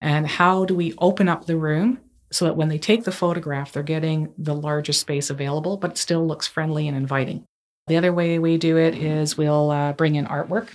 And 0.00 0.26
how 0.26 0.64
do 0.64 0.74
we 0.74 0.94
open 0.98 1.28
up 1.28 1.44
the 1.44 1.56
room 1.56 2.00
so 2.30 2.46
that 2.46 2.56
when 2.56 2.68
they 2.68 2.78
take 2.78 3.04
the 3.04 3.12
photograph, 3.12 3.72
they're 3.72 3.82
getting 3.82 4.32
the 4.38 4.54
largest 4.54 5.00
space 5.00 5.28
available, 5.28 5.76
but 5.76 5.92
it 5.92 5.98
still 5.98 6.26
looks 6.26 6.46
friendly 6.46 6.88
and 6.88 6.96
inviting. 6.96 7.44
The 7.86 7.96
other 7.98 8.12
way 8.12 8.38
we 8.38 8.56
do 8.56 8.78
it 8.78 8.94
is 8.94 9.36
we'll 9.36 9.70
uh, 9.70 9.92
bring 9.92 10.14
in 10.14 10.24
artwork, 10.26 10.70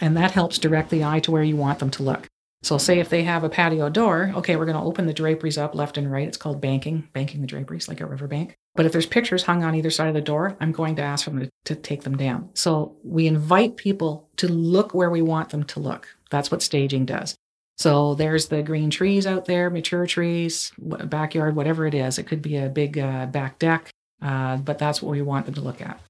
and 0.00 0.16
that 0.16 0.32
helps 0.32 0.58
direct 0.58 0.90
the 0.90 1.04
eye 1.04 1.20
to 1.20 1.30
where 1.30 1.42
you 1.44 1.56
want 1.56 1.78
them 1.78 1.90
to 1.92 2.02
look. 2.02 2.26
So, 2.64 2.78
say 2.78 2.98
if 2.98 3.10
they 3.10 3.24
have 3.24 3.44
a 3.44 3.50
patio 3.50 3.90
door, 3.90 4.32
okay, 4.36 4.56
we're 4.56 4.64
going 4.64 4.78
to 4.78 4.82
open 4.82 5.04
the 5.04 5.12
draperies 5.12 5.58
up 5.58 5.74
left 5.74 5.98
and 5.98 6.10
right. 6.10 6.26
It's 6.26 6.38
called 6.38 6.62
banking, 6.62 7.06
banking 7.12 7.42
the 7.42 7.46
draperies 7.46 7.88
like 7.88 8.00
a 8.00 8.06
river 8.06 8.26
bank. 8.26 8.56
But 8.74 8.86
if 8.86 8.92
there's 8.92 9.04
pictures 9.04 9.42
hung 9.42 9.62
on 9.62 9.74
either 9.74 9.90
side 9.90 10.08
of 10.08 10.14
the 10.14 10.22
door, 10.22 10.56
I'm 10.60 10.72
going 10.72 10.96
to 10.96 11.02
ask 11.02 11.26
them 11.26 11.40
to, 11.40 11.50
to 11.66 11.74
take 11.74 12.04
them 12.04 12.16
down. 12.16 12.48
So, 12.54 12.96
we 13.04 13.26
invite 13.26 13.76
people 13.76 14.30
to 14.38 14.48
look 14.48 14.94
where 14.94 15.10
we 15.10 15.20
want 15.20 15.50
them 15.50 15.64
to 15.64 15.80
look. 15.80 16.08
That's 16.30 16.50
what 16.50 16.62
staging 16.62 17.04
does. 17.04 17.34
So, 17.76 18.14
there's 18.14 18.48
the 18.48 18.62
green 18.62 18.88
trees 18.88 19.26
out 19.26 19.44
there, 19.44 19.68
mature 19.68 20.06
trees, 20.06 20.72
backyard, 20.78 21.56
whatever 21.56 21.86
it 21.86 21.92
is. 21.92 22.18
It 22.18 22.26
could 22.26 22.40
be 22.40 22.56
a 22.56 22.70
big 22.70 22.98
uh, 22.98 23.26
back 23.26 23.58
deck, 23.58 23.90
uh, 24.22 24.56
but 24.56 24.78
that's 24.78 25.02
what 25.02 25.10
we 25.10 25.20
want 25.20 25.44
them 25.44 25.54
to 25.56 25.60
look 25.60 25.82
at. 25.82 26.00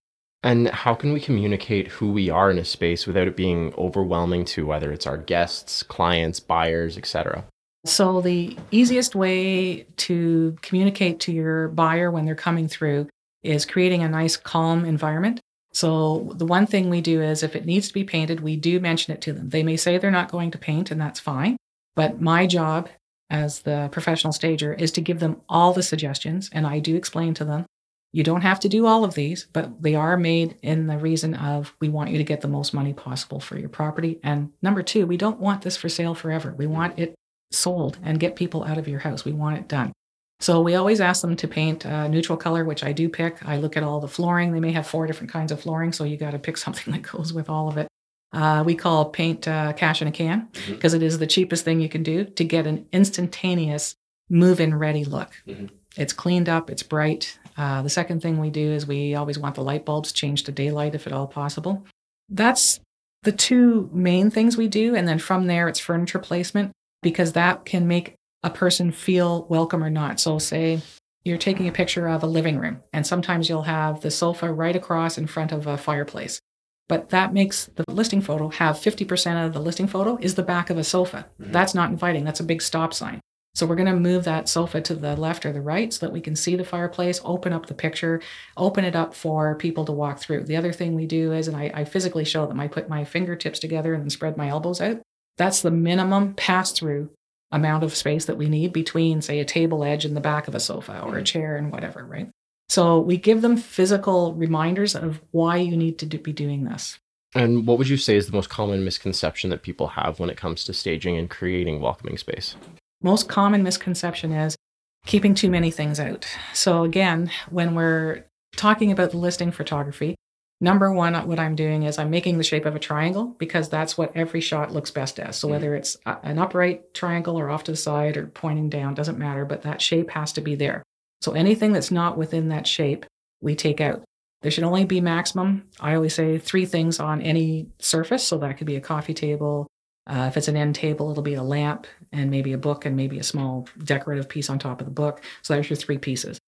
And 0.45 0.69
how 0.69 0.95
can 0.95 1.15
we 1.15 1.21
communicate 1.21 1.89
who 1.89 2.13
we 2.13 2.29
are 2.29 2.51
in 2.51 2.59
a 2.59 2.67
space 2.67 3.07
without 3.07 3.27
it 3.27 3.35
being 3.35 3.73
overwhelming 3.79 4.45
to 4.47 4.67
whether 4.67 4.93
it's 4.93 5.07
our 5.07 5.17
guests, 5.17 5.83
clients, 5.83 6.39
buyers, 6.39 6.99
etc.? 6.99 7.45
So 7.87 8.21
the 8.21 8.55
easiest 8.71 9.15
way 9.15 9.87
to 9.97 10.55
communicate 10.61 11.19
to 11.21 11.33
your 11.33 11.69
buyer 11.69 12.11
when 12.11 12.27
they're 12.27 12.35
coming 12.35 12.69
through 12.69 13.09
is 13.43 13.65
creating 13.65 14.03
a 14.03 14.09
nice 14.09 14.37
calm 14.37 14.85
environment. 14.85 15.41
So 15.73 16.31
the 16.35 16.47
one 16.47 16.67
thing 16.67 16.91
we 16.91 17.01
do 17.01 17.23
is 17.23 17.43
if 17.43 17.57
it 17.57 17.65
needs 17.65 17.89
to 17.89 17.95
be 17.95 18.05
painted, 18.05 18.41
we 18.41 18.55
do 18.55 18.79
mention 18.81 19.15
it 19.15 19.23
to 19.23 19.33
them. 19.33 19.49
They 19.49 19.63
may 19.63 19.79
say 19.79 19.97
they're 19.97 20.11
not 20.11 20.31
going 20.31 20.51
to 20.51 20.59
paint 20.59 20.91
and 20.91 21.01
that's 21.01 21.21
fine, 21.21 21.57
but 21.97 22.21
my 22.21 22.47
job 22.47 22.91
as 23.31 23.61
the 23.61 23.89
professional 23.91 24.33
stager 24.33 24.75
is 24.75 24.93
to 24.93 25.01
give 25.01 25.21
them 25.21 25.41
all 25.49 25.73
the 25.73 25.83
suggestions 25.83 26.51
and 26.53 26.67
I 26.67 26.81
do 26.81 26.97
explain 26.97 27.33
to 27.35 27.47
them 27.47 27.65
you 28.15 28.23
don't 28.23 28.43
have 28.43 28.61
to 28.61 28.69
do 28.69 28.87
all 28.87 29.03
of 29.03 29.15
these, 29.15 29.49
but 29.53 29.83
they 29.83 29.97
are 29.97 30.17
made 30.17 30.57
in 30.63 30.87
the 30.87 30.97
reason 30.97 31.35
of 31.35 31.75
we 31.81 31.89
want 31.89 32.11
you 32.11 32.19
to 32.19 32.23
get 32.23 32.43
the 32.43 32.49
most 32.49 32.73
money 32.73 32.93
possible 32.93 33.41
for 33.41 33.59
your 33.59 33.69
property. 33.69 34.21
And 34.23 34.53
number 34.63 34.85
two, 34.85 35.05
we 35.05 35.17
don't 35.17 35.41
want 35.41 35.63
this 35.63 35.77
for 35.77 35.89
sale 35.89 36.15
forever. 36.15 36.55
We 36.57 36.69
want 36.69 36.97
it 36.97 37.17
sold 37.51 37.99
and 38.05 38.21
get 38.21 38.37
people 38.37 38.63
out 38.63 38.79
of 38.79 38.87
your 38.87 39.01
house. 39.01 39.25
We 39.25 39.33
want 39.33 39.59
it 39.59 39.67
done. 39.67 39.93
So 40.39 40.61
we 40.61 40.77
always 40.77 41.01
ask 41.01 41.23
them 41.23 41.35
to 41.35 41.49
paint 41.49 41.85
a 41.85 42.09
neutral 42.09 42.39
color, 42.39 42.65
which 42.65 42.85
I 42.85 42.93
do 42.93 43.09
pick. 43.09 43.45
I 43.45 43.57
look 43.57 43.77
at 43.77 43.83
all 43.83 43.99
the 43.99 44.07
flooring. 44.07 44.53
They 44.53 44.61
may 44.61 44.71
have 44.71 44.87
four 44.87 45.09
different 45.09 45.33
kinds 45.33 45.51
of 45.51 45.61
flooring, 45.61 45.91
so 45.91 46.05
you 46.05 46.17
got 46.17 46.31
to 46.31 46.39
pick 46.39 46.57
something 46.65 46.93
that 46.93 47.03
goes 47.03 47.33
with 47.33 47.51
all 47.51 47.69
of 47.69 47.79
it. 47.79 47.89
Uh, 48.33 48.63
we 48.65 48.77
call 48.77 49.07
paint 49.07 49.49
uh, 49.49 49.73
cash 49.73 50.03
in 50.03 50.07
a 50.07 50.13
can 50.13 50.49
because 50.69 50.95
mm-hmm. 50.95 51.19
the 51.19 51.27
cheapest 51.27 51.65
thing 51.65 51.81
you 51.81 51.89
can 51.89 52.05
do 52.05 52.25
to 52.25 52.45
get 52.45 52.69
an 52.69 52.87
instantaneous 52.93 53.97
move 54.31 54.61
in 54.61 54.73
ready 54.73 55.05
look. 55.05 55.33
Mm-hmm. 55.49 55.67
It's 55.97 56.13
cleaned 56.13 56.49
up, 56.49 56.71
it's 56.71 56.83
bright. 56.85 57.39
Uh, 57.57 57.83
the 57.83 57.91
second 57.91 58.21
thing 58.21 58.39
we 58.39 58.51
do 58.51 58.73
is 58.73 58.87
we 58.87 59.15
always 59.15 59.39
want 59.39 59.55
the 59.55 59.63
light 59.63 59.85
bulbs 59.85 60.13
changed 60.13 60.47
to 60.47 60.53
daylight 60.53 60.95
if 60.95 61.07
at 61.07 61.13
all 61.13 61.27
possible. 61.27 61.85
That's 62.29 62.81
the 63.23 63.33
two 63.33 63.89
main 63.93 64.31
things 64.31 64.57
we 64.57 64.69
do. 64.69 64.95
And 64.95 65.07
then 65.07 65.19
from 65.19 65.47
there, 65.47 65.69
it's 65.69 65.79
furniture 65.79 66.19
placement 66.19 66.73
because 67.03 67.33
that 67.33 67.65
can 67.65 67.87
make 67.87 68.15
a 68.43 68.51
person 68.51 68.93
feel 68.93 69.47
welcome 69.49 69.83
or 69.83 69.91
not. 69.91 70.21
So, 70.21 70.39
say 70.39 70.81
you're 71.25 71.39
taking 71.39 71.67
a 71.67 71.73
picture 71.73 72.07
of 72.07 72.23
a 72.23 72.27
living 72.27 72.59
room, 72.59 72.83
and 72.93 73.07
sometimes 73.07 73.49
you'll 73.49 73.63
have 73.63 74.03
the 74.03 74.11
sofa 74.11 74.53
right 74.53 74.77
across 74.77 75.17
in 75.17 75.27
front 75.27 75.53
of 75.53 75.67
a 75.67 75.79
fireplace. 75.79 76.39
But 76.87 77.09
that 77.11 77.33
makes 77.33 77.71
the 77.77 77.85
listing 77.89 78.21
photo 78.21 78.51
have 78.51 78.77
50% 78.77 79.47
of 79.47 79.55
the 79.55 79.61
listing 79.61 79.87
photo 79.87 80.19
is 80.21 80.35
the 80.35 80.43
back 80.43 80.69
of 80.69 80.77
a 80.77 80.85
sofa. 80.85 81.27
Mm-hmm. 81.41 81.53
That's 81.53 81.75
not 81.75 81.91
inviting. 81.91 82.25
That's 82.25 82.41
a 82.41 82.45
big 82.45 82.61
stop 82.61 82.93
sign. 82.93 83.21
So 83.55 83.67
we're 83.67 83.77
going 83.77 83.87
to 83.87 83.95
move 83.95 84.25
that 84.25 84.49
sofa 84.49 84.81
to 84.81 84.95
the 84.97 85.15
left 85.15 85.47
or 85.47 85.53
the 85.53 85.61
right 85.61 85.93
so 85.93 86.05
that 86.05 86.13
we 86.13 86.21
can 86.21 86.35
see 86.35 86.57
the 86.57 86.65
fireplace, 86.65 87.21
open 87.25 87.53
up 87.53 87.67
the 87.67 87.75
picture, 87.75 88.21
open 88.57 88.85
it 88.85 88.97
up 88.97 89.15
for 89.15 89.55
people 89.55 89.85
to 89.85 89.93
walk 89.93 90.19
through. 90.19 90.45
The 90.45 90.57
other 90.57 90.73
thing 90.73 90.95
we 90.95 91.07
do 91.07 91.33
is, 91.33 91.47
and 91.47 91.57
I, 91.57 91.71
I 91.73 91.85
physically 91.85 92.25
show 92.25 92.47
them, 92.47 92.59
I 92.59 92.67
put 92.67 92.89
my 92.89 93.05
fingertips 93.05 93.61
together 93.61 93.95
and 93.95 94.03
then 94.03 94.11
spread 94.11 94.37
my 94.37 94.49
elbows 94.49 94.81
out. 94.81 95.01
That's 95.37 95.63
the 95.63 95.71
minimum 95.71 96.35
pass 96.35 96.73
through 96.73 97.11
amount 97.53 97.85
of 97.85 97.95
space 97.95 98.25
that 98.25 98.37
we 98.37 98.49
need 98.49 98.73
between, 98.73 99.23
say, 99.23 99.39
a 99.39 99.45
table 99.45 99.85
edge 99.85 100.05
and 100.05 100.17
the 100.17 100.21
back 100.21 100.49
of 100.49 100.57
a 100.57 100.61
sofa 100.61 101.01
or 101.01 101.17
a 101.19 101.23
mm. 101.23 101.27
chair 101.27 101.57
and 101.57 101.71
whatever, 101.71 102.05
right? 102.05 102.29
So 102.69 102.99
we 102.99 103.17
give 103.17 103.41
them 103.41 103.57
physical 103.57 104.35
reminders 104.35 104.97
of 104.97 105.21
why 105.31 105.59
you 105.59 105.77
need 105.77 105.99
to 105.99 106.07
do, 106.07 106.19
be 106.19 106.33
doing 106.33 106.65
this. 106.65 106.99
And 107.35 107.67
what 107.67 107.79
would 107.79 107.89
you 107.89 107.97
say 107.97 108.17
is 108.17 108.27
the 108.27 108.33
most 108.33 108.49
common 108.49 108.85
misconception 108.85 109.51
that 109.51 109.63
people 109.63 109.89
have 109.89 110.19
when 110.19 110.31
it 110.31 110.37
comes 110.37 110.65
to 110.65 110.73
staging 110.73 111.17
and 111.17 111.31
creating 111.31 111.81
welcoming 111.81 112.19
space? 112.19 112.57
Most 113.05 113.29
common 113.29 113.63
misconception 113.63 114.33
is 114.33 114.57
keeping 115.05 115.35
too 115.35 115.51
many 115.51 115.71
things 115.71 116.01
out. 116.01 116.27
So, 116.55 116.85
again, 116.85 117.31
when 117.51 117.75
we're 117.75 118.25
talking 118.57 118.91
about 118.91 119.11
the 119.11 119.19
listing 119.19 119.53
photography, 119.53 120.15
number 120.63 120.91
one, 120.91 121.13
what 121.29 121.39
I'm 121.39 121.55
doing 121.55 121.83
is 121.83 121.99
I'm 121.99 122.09
making 122.09 122.39
the 122.39 122.45
shape 122.45 122.65
of 122.65 122.75
a 122.75 122.79
triangle 122.79 123.27
because 123.39 123.69
that's 123.69 123.99
what 123.99 124.17
every 124.17 124.41
shot 124.41 124.73
looks 124.73 124.91
best 124.91 125.21
as. 125.21 125.37
So, 125.37 125.49
mm. 125.49 125.51
whether 125.51 125.75
it's 125.75 125.99
an 126.07 126.39
upright 126.39 126.95
triangle 126.95 127.39
or 127.39 127.51
off 127.51 127.65
to 127.65 127.73
the 127.73 127.77
side 127.77 128.17
or 128.17 128.29
pointing 128.29 128.71
down, 128.71 128.95
doesn't 128.95 129.19
matter, 129.19 129.45
but 129.45 129.61
that 129.65 129.83
shape 129.83 130.09
has 130.13 130.33
to 130.33 130.41
be 130.41 130.55
there. 130.55 130.83
So, 131.21 131.33
anything 131.33 131.75
that's 131.75 131.91
not 131.91 132.17
within 132.17 132.49
that 132.49 132.67
shape, 132.67 133.05
we 133.43 133.55
take 133.55 133.83
out. 133.83 134.03
There 134.41 134.51
should 134.51 134.65
only 134.65 134.87
be 134.87 135.03
maximum, 135.03 135.65
I 135.79 135.95
always 135.95 136.15
say, 136.15 136.39
three 136.39 136.65
things 136.65 137.01
on 137.01 137.21
any 137.21 137.67
surface. 137.81 138.27
So, 138.27 138.39
that 138.39 138.57
could 138.57 138.67
be 138.67 138.77
a 138.77 138.81
coffee 138.81 139.13
table, 139.13 139.67
uh, 140.07 140.27
if 140.29 140.37
it's 140.37 140.49
an 140.49 140.57
end 140.57 140.75
table, 140.75 141.11
it'll 141.11 141.23
be 141.23 141.35
a 141.35 141.43
lamp 141.43 141.87
and 142.13 142.31
maybe 142.31 142.53
a 142.53 142.59
book 142.59 142.85
and 142.85 142.97
maybe 142.97 143.19
a 143.19 143.23
small 143.23 143.69
decorative 143.83 144.29
piece 144.29 144.51
on 144.51 144.59
top 144.59 144.81
of 144.81 144.87
the 144.87 144.93
book. 144.93 145.23
So 145.43 145.55
there's 145.55 145.71
your 145.71 145.77
three 145.77 145.99
pieces. 145.99 146.39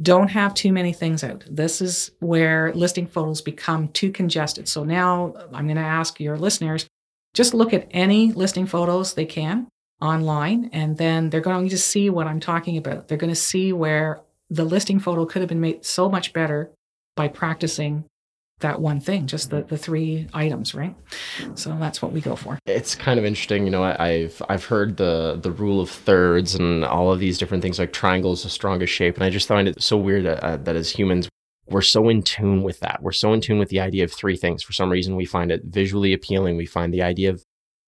Don't 0.00 0.28
have 0.28 0.54
too 0.54 0.72
many 0.72 0.92
things 0.92 1.22
out. 1.22 1.44
This 1.48 1.82
is 1.82 2.10
where 2.20 2.72
listing 2.74 3.06
photos 3.06 3.42
become 3.42 3.88
too 3.88 4.10
congested. 4.10 4.66
So 4.66 4.84
now 4.84 5.34
I'm 5.52 5.66
going 5.66 5.76
to 5.76 5.82
ask 5.82 6.18
your 6.18 6.38
listeners 6.38 6.86
just 7.34 7.54
look 7.54 7.72
at 7.72 7.88
any 7.90 8.32
listing 8.32 8.66
photos 8.66 9.14
they 9.14 9.24
can 9.24 9.68
online, 10.00 10.68
and 10.72 10.98
then 10.98 11.30
they're 11.30 11.40
going 11.40 11.68
to 11.68 11.78
see 11.78 12.10
what 12.10 12.26
I'm 12.26 12.40
talking 12.40 12.76
about. 12.76 13.08
They're 13.08 13.18
going 13.18 13.32
to 13.32 13.36
see 13.36 13.72
where 13.72 14.20
the 14.50 14.64
listing 14.64 14.98
photo 14.98 15.24
could 15.24 15.40
have 15.40 15.48
been 15.48 15.60
made 15.60 15.84
so 15.84 16.10
much 16.10 16.32
better 16.32 16.70
by 17.16 17.28
practicing 17.28 18.04
that 18.62 18.80
one 18.80 19.00
thing, 19.00 19.26
just 19.26 19.50
the, 19.50 19.62
the 19.62 19.76
three 19.76 20.26
items, 20.32 20.74
right? 20.74 20.94
So 21.54 21.76
that's 21.78 22.02
what 22.02 22.12
we 22.12 22.20
go 22.20 22.34
for. 22.34 22.58
It's 22.66 22.94
kind 22.94 23.18
of 23.18 23.24
interesting, 23.24 23.64
you 23.64 23.70
know. 23.70 23.84
I, 23.84 24.22
have 24.22 24.42
I've 24.48 24.64
heard 24.64 24.96
the 24.96 25.38
the 25.40 25.52
rule 25.52 25.80
of 25.80 25.90
thirds 25.90 26.54
and 26.54 26.84
all 26.84 27.12
of 27.12 27.20
these 27.20 27.38
different 27.38 27.62
things, 27.62 27.78
like 27.78 27.92
triangle 27.92 28.32
is 28.32 28.42
the 28.42 28.50
strongest 28.50 28.92
shape, 28.92 29.16
and 29.16 29.24
I 29.24 29.30
just 29.30 29.46
find 29.46 29.68
it 29.68 29.82
so 29.82 29.96
weird 29.96 30.24
that, 30.24 30.42
uh, 30.42 30.56
that 30.58 30.76
as 30.76 30.90
humans 30.90 31.28
we're 31.68 31.82
so 31.82 32.08
in 32.08 32.22
tune 32.22 32.62
with 32.62 32.80
that. 32.80 33.02
We're 33.02 33.12
so 33.12 33.32
in 33.32 33.40
tune 33.40 33.58
with 33.58 33.68
the 33.68 33.80
idea 33.80 34.04
of 34.04 34.12
three 34.12 34.36
things. 34.36 34.62
For 34.62 34.72
some 34.72 34.90
reason, 34.90 35.16
we 35.16 35.24
find 35.24 35.50
it 35.50 35.62
visually 35.64 36.12
appealing. 36.12 36.56
We 36.56 36.66
find 36.66 36.92
the 36.92 37.02
idea 37.02 37.30
of 37.30 37.44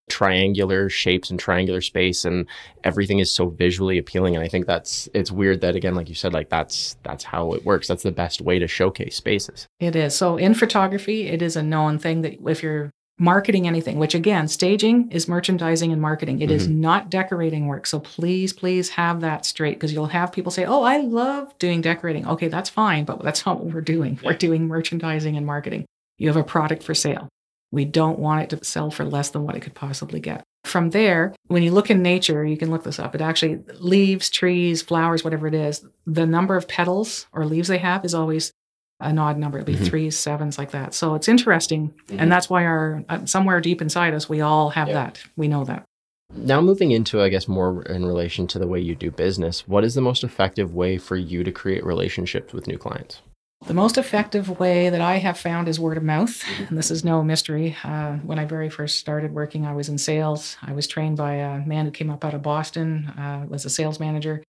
triangular 0.09 0.89
shapes 0.89 1.31
and 1.31 1.41
triangular 1.41 1.81
space 1.81 2.25
and 2.25 2.47
everything 2.85 3.19
is 3.19 3.35
so 3.35 3.49
visually 3.49 3.99
appealing 3.99 4.35
and 4.35 4.45
i 4.45 4.49
think 4.49 4.67
that's 4.67 5.09
it's 5.15 5.31
weird 5.31 5.61
that 5.61 5.75
again 5.75 5.95
like 5.95 6.09
you 6.09 6.15
said 6.15 6.33
like 6.33 6.51
that's 6.51 6.97
that's 7.03 7.25
how 7.25 7.53
it 7.53 7.65
works. 7.65 7.89
That's 7.89 8.03
the 8.03 8.13
best 8.13 8.41
way 8.41 8.59
to 8.59 8.69
showcase 8.69 9.17
spaces. 9.17 9.67
It 9.81 9.97
is. 9.97 10.15
So 10.15 10.37
in 10.37 10.55
photography 10.55 11.29
it 11.29 11.43
is 11.43 11.57
a 11.57 11.63
known 11.63 11.99
thing 11.99 12.23
that 12.23 12.39
if 12.49 12.63
you're 12.63 12.91
marketing 13.17 13.69
anything 13.69 14.01
which 14.01 14.13
again 14.13 14.49
staging 14.49 15.09
is 15.13 15.29
merchandising 15.29 15.93
and 15.93 16.03
marketing. 16.03 16.41
It 16.41 16.47
mm-hmm. 16.47 16.57
is 16.57 16.69
not 16.69 17.11
decorating 17.11 17.67
work. 17.69 17.87
So 17.87 18.01
please 18.01 18.53
please 18.53 18.91
have 18.91 19.21
that 19.21 19.47
straight 19.47 19.75
because 19.75 19.93
you'll 19.93 20.07
have 20.07 20.33
people 20.33 20.51
say 20.51 20.65
oh 20.65 20.83
i 20.83 20.99
love 20.99 21.57
doing 21.59 21.81
decorating. 21.81 22.27
Okay 22.27 22.49
that's 22.49 22.71
fine 22.71 23.05
but 23.05 23.23
that's 23.23 23.47
not 23.47 23.61
what 23.61 23.73
we're 23.73 23.81
doing. 23.81 24.19
We're 24.25 24.35
doing 24.35 24.67
merchandising 24.67 25.37
and 25.37 25.47
marketing. 25.47 25.87
You 26.19 26.29
have 26.29 26.37
a 26.37 26.45
product 26.45 26.83
for 26.83 26.95
sale 26.95 27.29
we 27.75 27.85
don't 27.85 28.21
want 28.21 28.43
it 28.43 28.57
to 28.57 28.65
sell 28.65 28.91
for 28.91 29.05
less 29.05 29.31
than 29.31 29.43
what 29.43 29.57
it 29.57 29.61
could 29.61 29.75
possibly 29.75 30.21
get. 30.21 30.45
From 30.65 30.91
there, 30.91 31.35
when 31.49 31.63
you 31.63 31.73
look 31.73 31.91
in 31.91 32.03
nature, 32.03 32.45
you 32.45 32.57
can 32.57 32.71
look 32.71 32.85
this 32.85 32.99
up. 32.99 33.15
It 33.15 33.21
actually, 33.21 33.63
leaves, 33.81 34.31
trees, 34.31 34.81
flowers, 34.81 35.25
whatever 35.25 35.47
it 35.49 35.55
is, 35.55 35.85
the 36.07 36.25
number 36.25 36.57
of 36.57 36.69
petals 36.69 37.27
or 37.33 37.45
leaves 37.45 37.69
they 37.69 37.79
have 37.79 38.05
is 38.05 38.15
always 38.15 38.53
an 39.01 39.19
odd 39.19 39.37
number. 39.37 39.59
It'll 39.59 39.67
be 39.67 39.75
mm-hmm. 39.75 39.85
threes, 39.85 40.17
sevens, 40.17 40.57
like 40.57 40.71
that. 40.71 40.95
So 40.95 41.17
it's 41.17 41.29
interesting. 41.29 41.93
Mm-hmm. 42.07 42.21
And 42.21 42.33
that's 42.33 42.49
why 42.49 42.65
our, 42.65 43.05
uh, 43.09 43.27
somewhere 43.27 43.61
deep 43.61 43.83
inside 43.83 44.15
us, 44.15 44.29
we 44.29 44.41
all 44.41 44.71
have 44.71 44.89
yeah. 44.89 44.95
that. 44.95 45.23
We 45.37 45.49
know 45.49 45.65
that. 45.65 45.85
Now, 46.33 46.61
moving 46.61 46.93
into, 46.93 47.21
I 47.21 47.29
guess, 47.29 47.47
more 47.47 47.83
in 47.83 48.07
relation 48.07 48.47
to 48.49 48.59
the 48.59 48.67
way 48.67 48.81
you 48.81 48.95
do 48.95 49.11
business, 49.11 49.69
what 49.69 49.85
is 49.85 49.95
the 49.95 50.01
most 50.01 50.25
effective 50.25 50.75
way 50.75 50.97
for 50.97 51.17
you 51.17 51.45
to 51.45 51.53
create 51.53 51.85
relationships 51.85 52.53
with 52.53 52.67
new 52.67 52.79
clients? 52.79 53.21
The 53.67 53.73
most 53.73 53.97
effective 53.97 54.61
way 54.61 54.91
that 54.91 55.01
I 55.01 55.17
have 55.17 55.39
found 55.39 55.69
is 55.69 55.81
word 55.81 55.97
of 55.97 56.03
mouth. 56.03 56.43
And 56.69 56.77
this 56.77 56.91
is 56.91 57.03
no 57.03 57.23
mystery. 57.23 57.75
Uh, 57.83 58.17
when 58.19 58.39
I 58.39 58.45
very 58.45 58.69
first 58.69 58.99
started 58.99 59.33
working, 59.33 59.65
I 59.65 59.75
was 59.75 59.89
in 59.89 59.97
sales. 59.97 60.59
I 60.61 60.73
was 60.73 60.87
trained 60.87 61.17
by 61.17 61.37
a 61.37 61.65
man 61.65 61.87
who 61.87 61.91
came 61.91 62.11
up 62.11 62.27
out 62.27 62.35
of 62.35 62.43
Boston, 62.43 63.07
uh, 63.17 63.47
was 63.49 63.65
a 63.65 63.71
sales 63.71 63.99
manager, 63.99 64.43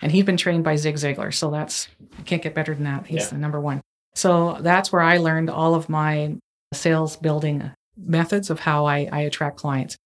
and 0.00 0.10
he'd 0.10 0.24
been 0.24 0.38
trained 0.38 0.64
by 0.64 0.76
Zig 0.76 0.94
Ziglar. 0.94 1.34
So 1.34 1.50
that's, 1.50 1.88
you 2.00 2.24
can't 2.24 2.42
get 2.42 2.54
better 2.54 2.74
than 2.74 2.84
that. 2.84 3.06
He's 3.06 3.24
yeah. 3.24 3.28
the 3.28 3.38
number 3.38 3.60
one. 3.60 3.82
So 4.14 4.56
that's 4.60 4.90
where 4.90 5.02
I 5.02 5.18
learned 5.18 5.50
all 5.50 5.74
of 5.74 5.90
my 5.90 6.36
sales 6.72 7.16
building 7.16 7.70
methods 7.96 8.48
of 8.48 8.60
how 8.60 8.86
I, 8.86 9.06
I 9.12 9.20
attract 9.20 9.58
clients. 9.58 9.96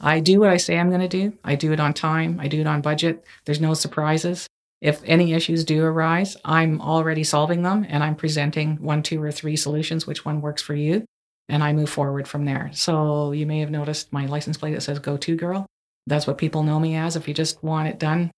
I 0.00 0.20
do 0.20 0.38
what 0.38 0.50
I 0.50 0.58
say 0.58 0.78
I'm 0.78 0.90
going 0.90 1.00
to 1.00 1.08
do. 1.08 1.36
I 1.42 1.56
do 1.56 1.72
it 1.72 1.80
on 1.80 1.92
time. 1.92 2.38
I 2.40 2.46
do 2.46 2.60
it 2.60 2.66
on 2.68 2.82
budget. 2.82 3.24
There's 3.46 3.60
no 3.60 3.74
surprises. 3.74 4.46
If 4.82 5.00
any 5.04 5.32
issues 5.32 5.62
do 5.62 5.84
arise, 5.84 6.36
I'm 6.44 6.80
already 6.80 7.22
solving 7.22 7.62
them 7.62 7.86
and 7.88 8.02
I'm 8.02 8.16
presenting 8.16 8.82
one, 8.82 9.04
two, 9.04 9.22
or 9.22 9.30
three 9.30 9.56
solutions, 9.56 10.08
which 10.08 10.24
one 10.24 10.40
works 10.40 10.60
for 10.60 10.74
you. 10.74 11.04
And 11.48 11.62
I 11.62 11.72
move 11.72 11.88
forward 11.88 12.26
from 12.26 12.44
there. 12.44 12.70
So 12.72 13.30
you 13.30 13.46
may 13.46 13.60
have 13.60 13.70
noticed 13.70 14.12
my 14.12 14.26
license 14.26 14.56
plate 14.56 14.74
that 14.74 14.80
says 14.80 14.98
go 14.98 15.16
to 15.16 15.36
girl. 15.36 15.66
That's 16.08 16.26
what 16.26 16.36
people 16.36 16.64
know 16.64 16.80
me 16.80 16.96
as. 16.96 17.14
If 17.14 17.28
you 17.28 17.34
just 17.34 17.62
want 17.62 17.88
it 17.88 18.00
done, 18.00 18.32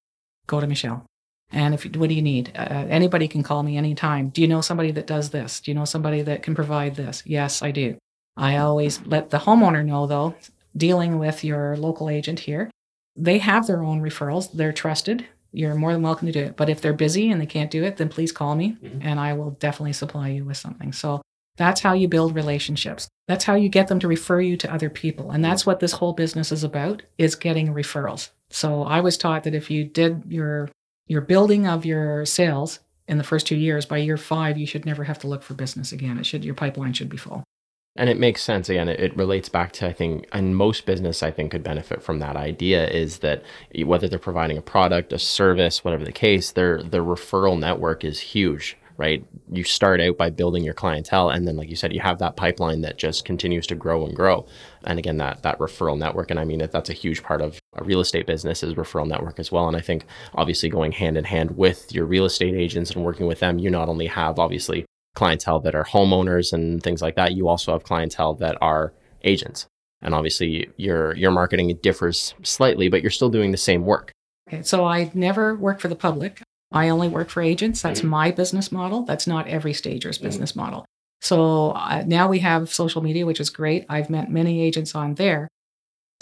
go 0.46 0.60
to 0.60 0.66
Michelle. 0.66 1.06
And 1.50 1.72
if 1.72 1.84
what 1.96 2.10
do 2.10 2.14
you 2.14 2.22
need? 2.22 2.52
Uh, 2.54 2.86
anybody 2.90 3.26
can 3.26 3.42
call 3.42 3.62
me 3.62 3.78
anytime. 3.78 4.28
Do 4.28 4.42
you 4.42 4.48
know 4.48 4.60
somebody 4.60 4.90
that 4.90 5.06
does 5.06 5.30
this? 5.30 5.60
Do 5.60 5.70
you 5.70 5.74
know 5.74 5.86
somebody 5.86 6.20
that 6.22 6.42
can 6.42 6.54
provide 6.54 6.94
this? 6.94 7.22
Yes, 7.24 7.62
I 7.62 7.70
do. 7.70 7.96
I 8.36 8.58
always 8.58 9.00
let 9.06 9.30
the 9.30 9.38
homeowner 9.38 9.84
know 9.84 10.06
though, 10.06 10.34
dealing 10.76 11.18
with 11.18 11.42
your 11.42 11.76
local 11.78 12.10
agent 12.10 12.40
here, 12.40 12.70
they 13.16 13.38
have 13.38 13.66
their 13.66 13.82
own 13.82 14.02
referrals. 14.02 14.52
They're 14.52 14.72
trusted 14.72 15.26
you're 15.54 15.74
more 15.74 15.92
than 15.92 16.02
welcome 16.02 16.26
to 16.26 16.32
do 16.32 16.40
it. 16.40 16.56
But 16.56 16.68
if 16.68 16.80
they're 16.80 16.92
busy 16.92 17.30
and 17.30 17.40
they 17.40 17.46
can't 17.46 17.70
do 17.70 17.84
it, 17.84 17.96
then 17.96 18.08
please 18.08 18.32
call 18.32 18.54
me 18.54 18.76
mm-hmm. 18.82 18.98
and 19.02 19.20
I 19.20 19.32
will 19.34 19.52
definitely 19.52 19.92
supply 19.92 20.28
you 20.28 20.44
with 20.44 20.56
something. 20.56 20.92
So 20.92 21.22
that's 21.56 21.80
how 21.80 21.92
you 21.92 22.08
build 22.08 22.34
relationships. 22.34 23.08
That's 23.28 23.44
how 23.44 23.54
you 23.54 23.68
get 23.68 23.88
them 23.88 24.00
to 24.00 24.08
refer 24.08 24.40
you 24.40 24.56
to 24.58 24.72
other 24.72 24.90
people. 24.90 25.30
And 25.30 25.44
that's 25.44 25.64
what 25.64 25.80
this 25.80 25.92
whole 25.92 26.12
business 26.12 26.50
is 26.50 26.64
about 26.64 27.02
is 27.16 27.36
getting 27.36 27.72
referrals. 27.72 28.30
So 28.50 28.82
I 28.82 29.00
was 29.00 29.16
taught 29.16 29.44
that 29.44 29.54
if 29.54 29.70
you 29.70 29.84
did 29.84 30.24
your 30.28 30.70
your 31.06 31.20
building 31.20 31.66
of 31.66 31.84
your 31.84 32.24
sales 32.24 32.80
in 33.06 33.18
the 33.18 33.24
first 33.24 33.46
2 33.46 33.56
years 33.56 33.84
by 33.84 33.98
year 33.98 34.16
5 34.16 34.56
you 34.56 34.66
should 34.66 34.86
never 34.86 35.04
have 35.04 35.18
to 35.18 35.26
look 35.26 35.42
for 35.42 35.54
business 35.54 35.92
again. 35.92 36.18
It 36.18 36.26
should 36.26 36.44
your 36.44 36.54
pipeline 36.54 36.92
should 36.92 37.08
be 37.08 37.16
full. 37.16 37.44
And 37.96 38.10
it 38.10 38.18
makes 38.18 38.42
sense. 38.42 38.68
Again, 38.68 38.88
it, 38.88 38.98
it, 38.98 39.16
relates 39.16 39.48
back 39.48 39.70
to, 39.74 39.86
I 39.86 39.92
think, 39.92 40.26
and 40.32 40.56
most 40.56 40.84
business, 40.84 41.22
I 41.22 41.30
think, 41.30 41.52
could 41.52 41.62
benefit 41.62 42.02
from 42.02 42.18
that 42.18 42.34
idea 42.34 42.88
is 42.88 43.18
that 43.18 43.44
whether 43.84 44.08
they're 44.08 44.18
providing 44.18 44.58
a 44.58 44.62
product, 44.62 45.12
a 45.12 45.18
service, 45.18 45.84
whatever 45.84 46.04
the 46.04 46.10
case, 46.10 46.50
their, 46.50 46.82
their 46.82 47.04
referral 47.04 47.56
network 47.56 48.02
is 48.02 48.18
huge, 48.18 48.76
right? 48.96 49.24
You 49.48 49.62
start 49.62 50.00
out 50.00 50.16
by 50.16 50.30
building 50.30 50.64
your 50.64 50.74
clientele. 50.74 51.30
And 51.30 51.46
then, 51.46 51.56
like 51.56 51.70
you 51.70 51.76
said, 51.76 51.92
you 51.92 52.00
have 52.00 52.18
that 52.18 52.34
pipeline 52.34 52.80
that 52.80 52.98
just 52.98 53.24
continues 53.24 53.66
to 53.68 53.76
grow 53.76 54.04
and 54.04 54.16
grow. 54.16 54.44
And 54.82 54.98
again, 54.98 55.18
that, 55.18 55.44
that 55.44 55.60
referral 55.60 55.96
network. 55.96 56.32
And 56.32 56.40
I 56.40 56.44
mean, 56.44 56.68
that's 56.72 56.90
a 56.90 56.94
huge 56.94 57.22
part 57.22 57.40
of 57.40 57.60
a 57.74 57.84
real 57.84 58.00
estate 58.00 58.26
business 58.26 58.64
is 58.64 58.74
referral 58.74 59.06
network 59.06 59.38
as 59.38 59.52
well. 59.52 59.68
And 59.68 59.76
I 59.76 59.80
think 59.80 60.04
obviously 60.34 60.68
going 60.68 60.90
hand 60.90 61.16
in 61.16 61.24
hand 61.24 61.56
with 61.56 61.92
your 61.92 62.06
real 62.06 62.24
estate 62.24 62.56
agents 62.56 62.90
and 62.90 63.04
working 63.04 63.28
with 63.28 63.38
them, 63.38 63.60
you 63.60 63.70
not 63.70 63.88
only 63.88 64.08
have 64.08 64.40
obviously 64.40 64.84
clientele 65.14 65.60
that 65.60 65.74
are 65.74 65.84
homeowners 65.84 66.52
and 66.52 66.82
things 66.82 67.00
like 67.00 67.16
that. 67.16 67.32
You 67.32 67.48
also 67.48 67.72
have 67.72 67.84
clientele 67.84 68.34
that 68.34 68.58
are 68.60 68.92
agents. 69.22 69.66
And 70.02 70.14
obviously 70.14 70.68
your 70.76 71.16
your 71.16 71.30
marketing 71.30 71.78
differs 71.82 72.34
slightly, 72.42 72.88
but 72.88 73.00
you're 73.00 73.10
still 73.10 73.30
doing 73.30 73.52
the 73.52 73.56
same 73.56 73.86
work. 73.86 74.12
Okay, 74.48 74.62
so 74.62 74.84
I 74.84 75.10
never 75.14 75.54
work 75.54 75.80
for 75.80 75.88
the 75.88 75.96
public. 75.96 76.42
I 76.72 76.88
only 76.88 77.08
work 77.08 77.30
for 77.30 77.40
agents. 77.40 77.80
That's 77.80 78.00
mm-hmm. 78.00 78.08
my 78.10 78.30
business 78.30 78.70
model. 78.70 79.04
That's 79.04 79.26
not 79.26 79.48
every 79.48 79.72
stager's 79.72 80.18
mm-hmm. 80.18 80.26
business 80.26 80.54
model. 80.54 80.84
So 81.22 81.70
uh, 81.70 82.04
now 82.06 82.28
we 82.28 82.40
have 82.40 82.72
social 82.72 83.00
media, 83.00 83.24
which 83.24 83.40
is 83.40 83.48
great. 83.48 83.86
I've 83.88 84.10
met 84.10 84.30
many 84.30 84.60
agents 84.60 84.94
on 84.94 85.14
there. 85.14 85.48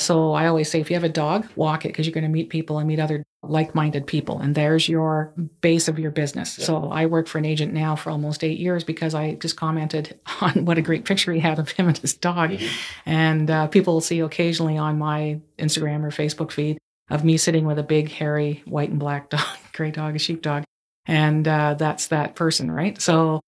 So 0.02 0.32
I 0.32 0.46
always 0.46 0.70
say 0.70 0.80
if 0.80 0.90
you 0.90 0.96
have 0.96 1.04
a 1.04 1.08
dog, 1.08 1.46
walk 1.56 1.84
it 1.84 1.88
because 1.88 2.06
you're 2.06 2.14
going 2.14 2.24
to 2.24 2.30
meet 2.30 2.50
people 2.50 2.78
and 2.78 2.88
meet 2.88 3.00
other 3.00 3.22
like 3.42 3.74
minded 3.74 4.06
people. 4.06 4.38
And 4.38 4.54
there's 4.54 4.88
your 4.88 5.32
base 5.60 5.88
of 5.88 5.98
your 5.98 6.10
business. 6.10 6.58
Yeah. 6.58 6.66
So 6.66 6.90
I 6.90 7.06
work 7.06 7.26
for 7.26 7.38
an 7.38 7.44
agent 7.44 7.72
now 7.72 7.96
for 7.96 8.10
almost 8.10 8.44
eight 8.44 8.58
years 8.58 8.84
because 8.84 9.14
I 9.14 9.34
just 9.34 9.56
commented 9.56 10.18
on 10.40 10.64
what 10.64 10.78
a 10.78 10.82
great 10.82 11.04
picture 11.04 11.32
he 11.32 11.40
had 11.40 11.58
of 11.58 11.70
him 11.70 11.88
and 11.88 11.98
his 11.98 12.14
dog. 12.14 12.50
Mm-hmm. 12.50 12.66
And 13.06 13.50
uh, 13.50 13.66
people 13.68 13.94
will 13.94 14.00
see 14.00 14.20
occasionally 14.20 14.78
on 14.78 14.98
my 14.98 15.40
Instagram 15.58 16.04
or 16.04 16.10
Facebook 16.10 16.52
feed 16.52 16.78
of 17.10 17.24
me 17.24 17.36
sitting 17.36 17.66
with 17.66 17.78
a 17.78 17.82
big, 17.82 18.10
hairy, 18.10 18.62
white 18.64 18.90
and 18.90 18.98
black 18.98 19.30
dog, 19.30 19.56
gray 19.72 19.90
dog, 19.90 20.16
a 20.16 20.18
sheepdog. 20.18 20.64
And 21.06 21.46
uh, 21.48 21.74
that's 21.74 22.08
that 22.08 22.36
person, 22.36 22.70
right? 22.70 23.00
So 23.00 23.40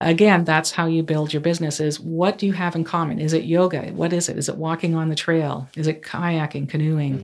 again 0.00 0.44
that's 0.44 0.72
how 0.72 0.86
you 0.86 1.02
build 1.02 1.32
your 1.32 1.42
business 1.42 1.80
is 1.80 1.98
what 2.00 2.38
do 2.38 2.46
you 2.46 2.52
have 2.52 2.74
in 2.76 2.84
common? 2.84 3.18
Is 3.18 3.32
it 3.32 3.44
yoga? 3.44 3.90
What 3.92 4.12
is 4.12 4.28
it? 4.28 4.38
Is 4.38 4.48
it 4.48 4.56
walking 4.56 4.94
on 4.94 5.08
the 5.08 5.14
trail? 5.14 5.68
Is 5.76 5.86
it 5.86 6.02
kayaking 6.02 6.68
canoeing? 6.68 7.22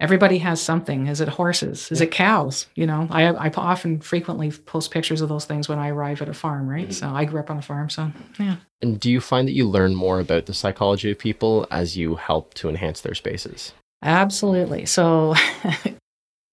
Everybody 0.00 0.38
has 0.38 0.60
something. 0.60 1.06
Is 1.06 1.20
it 1.20 1.28
horses? 1.28 1.90
Is 1.90 2.00
it 2.00 2.10
cows? 2.10 2.66
You 2.74 2.86
know 2.86 3.08
i, 3.10 3.24
I 3.24 3.50
often 3.56 4.00
frequently 4.00 4.50
post 4.50 4.90
pictures 4.90 5.20
of 5.20 5.28
those 5.28 5.44
things 5.44 5.68
when 5.68 5.78
i 5.78 5.88
arrive 5.88 6.22
at 6.22 6.28
a 6.28 6.34
farm 6.34 6.68
right? 6.68 6.88
Mm-hmm. 6.88 6.92
so 6.92 7.08
i 7.08 7.24
grew 7.24 7.40
up 7.40 7.50
on 7.50 7.58
a 7.58 7.62
farm 7.62 7.90
so 7.90 8.10
yeah. 8.38 8.56
And 8.84 9.00
do 9.00 9.10
you 9.10 9.22
find 9.22 9.48
that 9.48 9.54
you 9.54 9.66
learn 9.66 9.94
more 9.94 10.20
about 10.20 10.44
the 10.44 10.52
psychology 10.52 11.10
of 11.10 11.18
people 11.18 11.66
as 11.70 11.96
you 11.96 12.16
help 12.16 12.52
to 12.54 12.68
enhance 12.68 13.00
their 13.00 13.14
spaces? 13.14 13.72
Absolutely. 14.02 14.84
So 14.84 15.34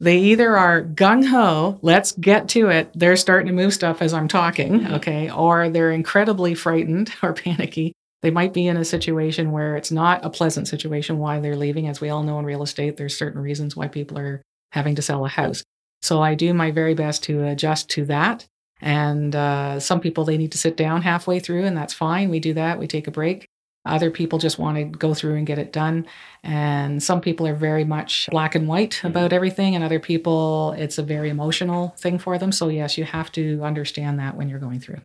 they 0.02 0.18
either 0.18 0.58
are 0.58 0.84
gung 0.84 1.28
ho, 1.28 1.78
let's 1.84 2.12
get 2.14 2.50
to 2.50 2.70
it. 2.70 2.92
They're 2.96 3.16
starting 3.16 3.48
to 3.48 3.54
move 3.54 3.72
stuff 3.72 4.02
as 4.02 4.16
I'm 4.16 4.28
talking, 4.28 4.80
mm-hmm. 4.82 4.94
okay, 4.96 5.30
or 5.30 5.70
they're 5.70 5.92
incredibly 5.92 6.56
frightened 6.56 7.14
or 7.24 7.34
panicky. 7.34 7.94
They 8.24 8.32
might 8.32 8.52
be 8.52 8.68
in 8.68 8.78
a 8.78 8.86
situation 8.86 9.52
where 9.52 9.78
it's 9.78 9.92
not 9.92 10.26
a 10.26 10.30
pleasant 10.30 10.68
situation 10.68 11.20
why 11.20 11.40
they're 11.40 11.56
leaving. 11.56 11.88
As 11.88 12.02
we 12.02 12.10
all 12.10 12.24
know 12.24 12.40
in 12.40 12.46
real 12.46 12.64
estate, 12.64 12.98
there's 12.98 13.16
certain 13.16 13.42
reasons 13.42 13.76
why 13.76 13.88
people 13.88 14.18
are 14.18 14.42
having 14.72 14.96
to 14.96 15.02
sell 15.04 15.24
a 15.24 15.30
house. 15.30 15.64
So 16.02 16.22
I 16.22 16.34
do 16.34 16.54
my 16.54 16.72
very 16.72 16.96
best 16.96 17.24
to 17.26 17.44
adjust 17.46 17.90
to 17.92 18.06
that. 18.06 18.48
And 18.82 19.36
uh, 19.36 19.80
some 19.80 20.00
people, 20.00 20.26
they 20.26 20.38
need 20.38 20.52
to 20.54 20.58
sit 20.58 20.76
down 20.76 21.04
halfway 21.04 21.40
through, 21.40 21.66
and 21.66 21.78
that's 21.78 21.94
fine. 21.94 22.30
We 22.30 22.40
do 22.40 22.56
that, 22.56 22.80
we 22.80 22.88
take 22.88 23.08
a 23.08 23.12
break. 23.12 23.46
Other 23.86 24.12
people 24.12 24.38
just 24.38 24.60
want 24.60 24.78
to 24.78 24.84
go 24.84 25.14
through 25.14 25.36
and 25.36 25.48
get 25.48 25.58
it 25.58 25.74
done. 25.74 26.06
And 26.44 27.02
some 27.02 27.20
people 27.20 27.48
are 27.48 27.56
very 27.56 27.84
much 27.84 28.30
black 28.32 28.54
and 28.54 28.68
white 28.68 28.92
mm-hmm. 28.92 29.08
about 29.08 29.34
everything, 29.34 29.76
and 29.76 29.84
other 29.84 30.00
people, 30.00 30.74
it's 30.78 30.98
a 30.98 31.04
very 31.04 31.30
emotional 31.30 31.96
thing 31.98 32.20
for 32.20 32.38
them. 32.38 32.52
So, 32.52 32.70
yes, 32.70 32.98
you 32.98 33.06
have 33.06 33.32
to 33.34 33.64
understand 33.64 34.20
that 34.20 34.36
when 34.36 34.50
you're 34.50 34.60
going 34.60 34.80
through. 34.80 35.02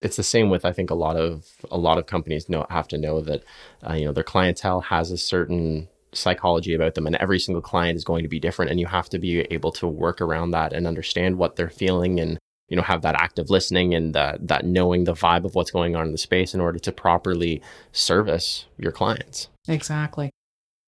It's 0.00 0.16
the 0.16 0.22
same 0.22 0.48
with 0.48 0.64
I 0.64 0.72
think 0.72 0.90
a 0.90 0.94
lot 0.94 1.16
of 1.16 1.44
a 1.70 1.78
lot 1.78 1.98
of 1.98 2.06
companies 2.06 2.48
know 2.48 2.66
have 2.70 2.86
to 2.88 2.98
know 2.98 3.20
that 3.22 3.42
uh, 3.88 3.94
you 3.94 4.04
know 4.04 4.12
their 4.12 4.22
clientele 4.22 4.80
has 4.80 5.10
a 5.10 5.18
certain 5.18 5.88
psychology 6.12 6.72
about 6.72 6.94
them 6.94 7.06
and 7.06 7.16
every 7.16 7.38
single 7.38 7.60
client 7.60 7.96
is 7.96 8.04
going 8.04 8.22
to 8.22 8.28
be 8.28 8.40
different 8.40 8.70
and 8.70 8.80
you 8.80 8.86
have 8.86 9.08
to 9.10 9.18
be 9.18 9.40
able 9.52 9.72
to 9.72 9.86
work 9.86 10.20
around 10.20 10.52
that 10.52 10.72
and 10.72 10.86
understand 10.86 11.36
what 11.36 11.56
they're 11.56 11.68
feeling 11.68 12.18
and 12.20 12.38
you 12.68 12.76
know 12.76 12.82
have 12.82 13.02
that 13.02 13.14
active 13.14 13.50
listening 13.50 13.94
and 13.94 14.14
that 14.14 14.46
that 14.46 14.64
knowing 14.64 15.04
the 15.04 15.14
vibe 15.14 15.44
of 15.44 15.54
what's 15.54 15.70
going 15.70 15.96
on 15.96 16.06
in 16.06 16.12
the 16.12 16.18
space 16.18 16.54
in 16.54 16.60
order 16.60 16.78
to 16.78 16.92
properly 16.92 17.62
service 17.92 18.66
your 18.76 18.92
clients. 18.92 19.48
Exactly. 19.66 20.30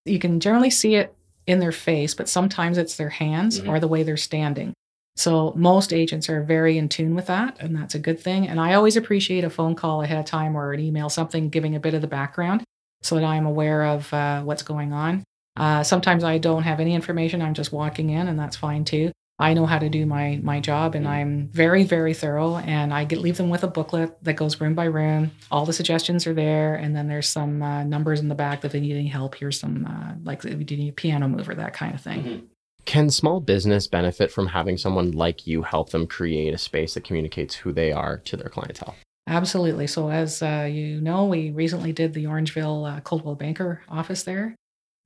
You 0.04 0.18
can 0.18 0.40
generally 0.40 0.70
see 0.70 0.94
it 0.94 1.14
in 1.46 1.58
their 1.58 1.72
face 1.72 2.14
but 2.14 2.28
sometimes 2.28 2.78
it's 2.78 2.96
their 2.96 3.08
hands 3.08 3.60
mm-hmm. 3.60 3.70
or 3.70 3.80
the 3.80 3.88
way 3.88 4.02
they're 4.02 4.16
standing. 4.16 4.72
So 5.16 5.52
most 5.56 5.92
agents 5.92 6.30
are 6.30 6.43
very 6.43 6.78
in 6.78 6.88
tune 6.88 7.14
with 7.14 7.26
that 7.26 7.56
and 7.60 7.76
that's 7.76 7.95
a 7.95 7.99
good 7.99 8.21
thing. 8.21 8.47
And 8.47 8.60
i 8.60 8.75
always 8.75 8.97
appreciate 8.97 9.45
a 9.45 9.50
phone 9.50 9.75
call 9.75 10.02
ahead 10.02 10.19
of 10.19 10.26
time 10.26 10.56
or 10.56 10.73
an 10.73 10.80
email 10.80 11.08
something 11.08 11.49
giving 11.49 11.75
a 11.75 11.80
bit 11.80 11.95
of 11.95 12.02
the 12.02 12.06
background 12.06 12.62
so 13.02 13.14
that 13.14 13.25
i'm 13.25 13.47
aware 13.47 13.84
of 13.84 14.12
uh, 14.12 14.43
what's 14.43 14.62
going 14.62 14.93
on. 14.93 15.25
Uh, 15.56 15.82
sometimes 15.82 16.25
i 16.25 16.38
don't 16.38 16.62
have 16.62 16.80
any 16.80 16.95
information 16.95 17.43
i'm 17.43 17.54
just 17.54 17.73
walking 17.73 18.10
in 18.10 18.28
and 18.28 18.38
that's 18.38 18.56
fine 18.56 18.84
too 18.84 19.10
I 19.40 19.54
know 19.54 19.66
how 19.66 19.78
to 19.78 19.88
do 19.88 20.04
my 20.04 20.38
my 20.42 20.60
job, 20.60 20.94
and 20.94 21.08
I'm 21.08 21.48
very 21.48 21.84
very 21.84 22.14
thorough. 22.14 22.56
And 22.58 22.92
I 22.92 23.04
get 23.04 23.20
leave 23.20 23.38
them 23.38 23.48
with 23.48 23.64
a 23.64 23.68
booklet 23.68 24.22
that 24.22 24.34
goes 24.34 24.60
room 24.60 24.74
by 24.74 24.84
room. 24.84 25.32
All 25.50 25.64
the 25.64 25.72
suggestions 25.72 26.26
are 26.26 26.34
there, 26.34 26.74
and 26.74 26.94
then 26.94 27.08
there's 27.08 27.28
some 27.28 27.62
uh, 27.62 27.82
numbers 27.84 28.20
in 28.20 28.28
the 28.28 28.34
back 28.34 28.60
that 28.60 28.72
they 28.72 28.80
need 28.80 28.94
any 28.94 29.08
help. 29.08 29.34
Here's 29.34 29.58
some 29.58 29.86
uh, 29.86 30.14
like 30.22 30.44
if 30.44 30.70
you 30.70 30.76
need 30.76 30.90
a 30.90 30.92
piano 30.92 31.26
mover, 31.26 31.54
that 31.54 31.72
kind 31.72 31.94
of 31.94 32.00
thing. 32.00 32.22
Mm-hmm. 32.22 32.46
Can 32.84 33.10
small 33.10 33.40
business 33.40 33.86
benefit 33.86 34.30
from 34.30 34.48
having 34.48 34.76
someone 34.76 35.12
like 35.12 35.46
you 35.46 35.62
help 35.62 35.90
them 35.90 36.06
create 36.06 36.54
a 36.54 36.58
space 36.58 36.94
that 36.94 37.04
communicates 37.04 37.54
who 37.54 37.72
they 37.72 37.92
are 37.92 38.18
to 38.18 38.36
their 38.36 38.48
clientele? 38.48 38.94
Absolutely. 39.26 39.86
So, 39.86 40.10
as 40.10 40.42
uh, 40.42 40.68
you 40.70 41.00
know, 41.00 41.26
we 41.26 41.50
recently 41.50 41.92
did 41.92 42.14
the 42.14 42.24
Orangeville 42.24 42.96
uh, 42.96 43.00
Coldwell 43.00 43.36
Banker 43.36 43.82
office 43.88 44.24
there 44.24 44.56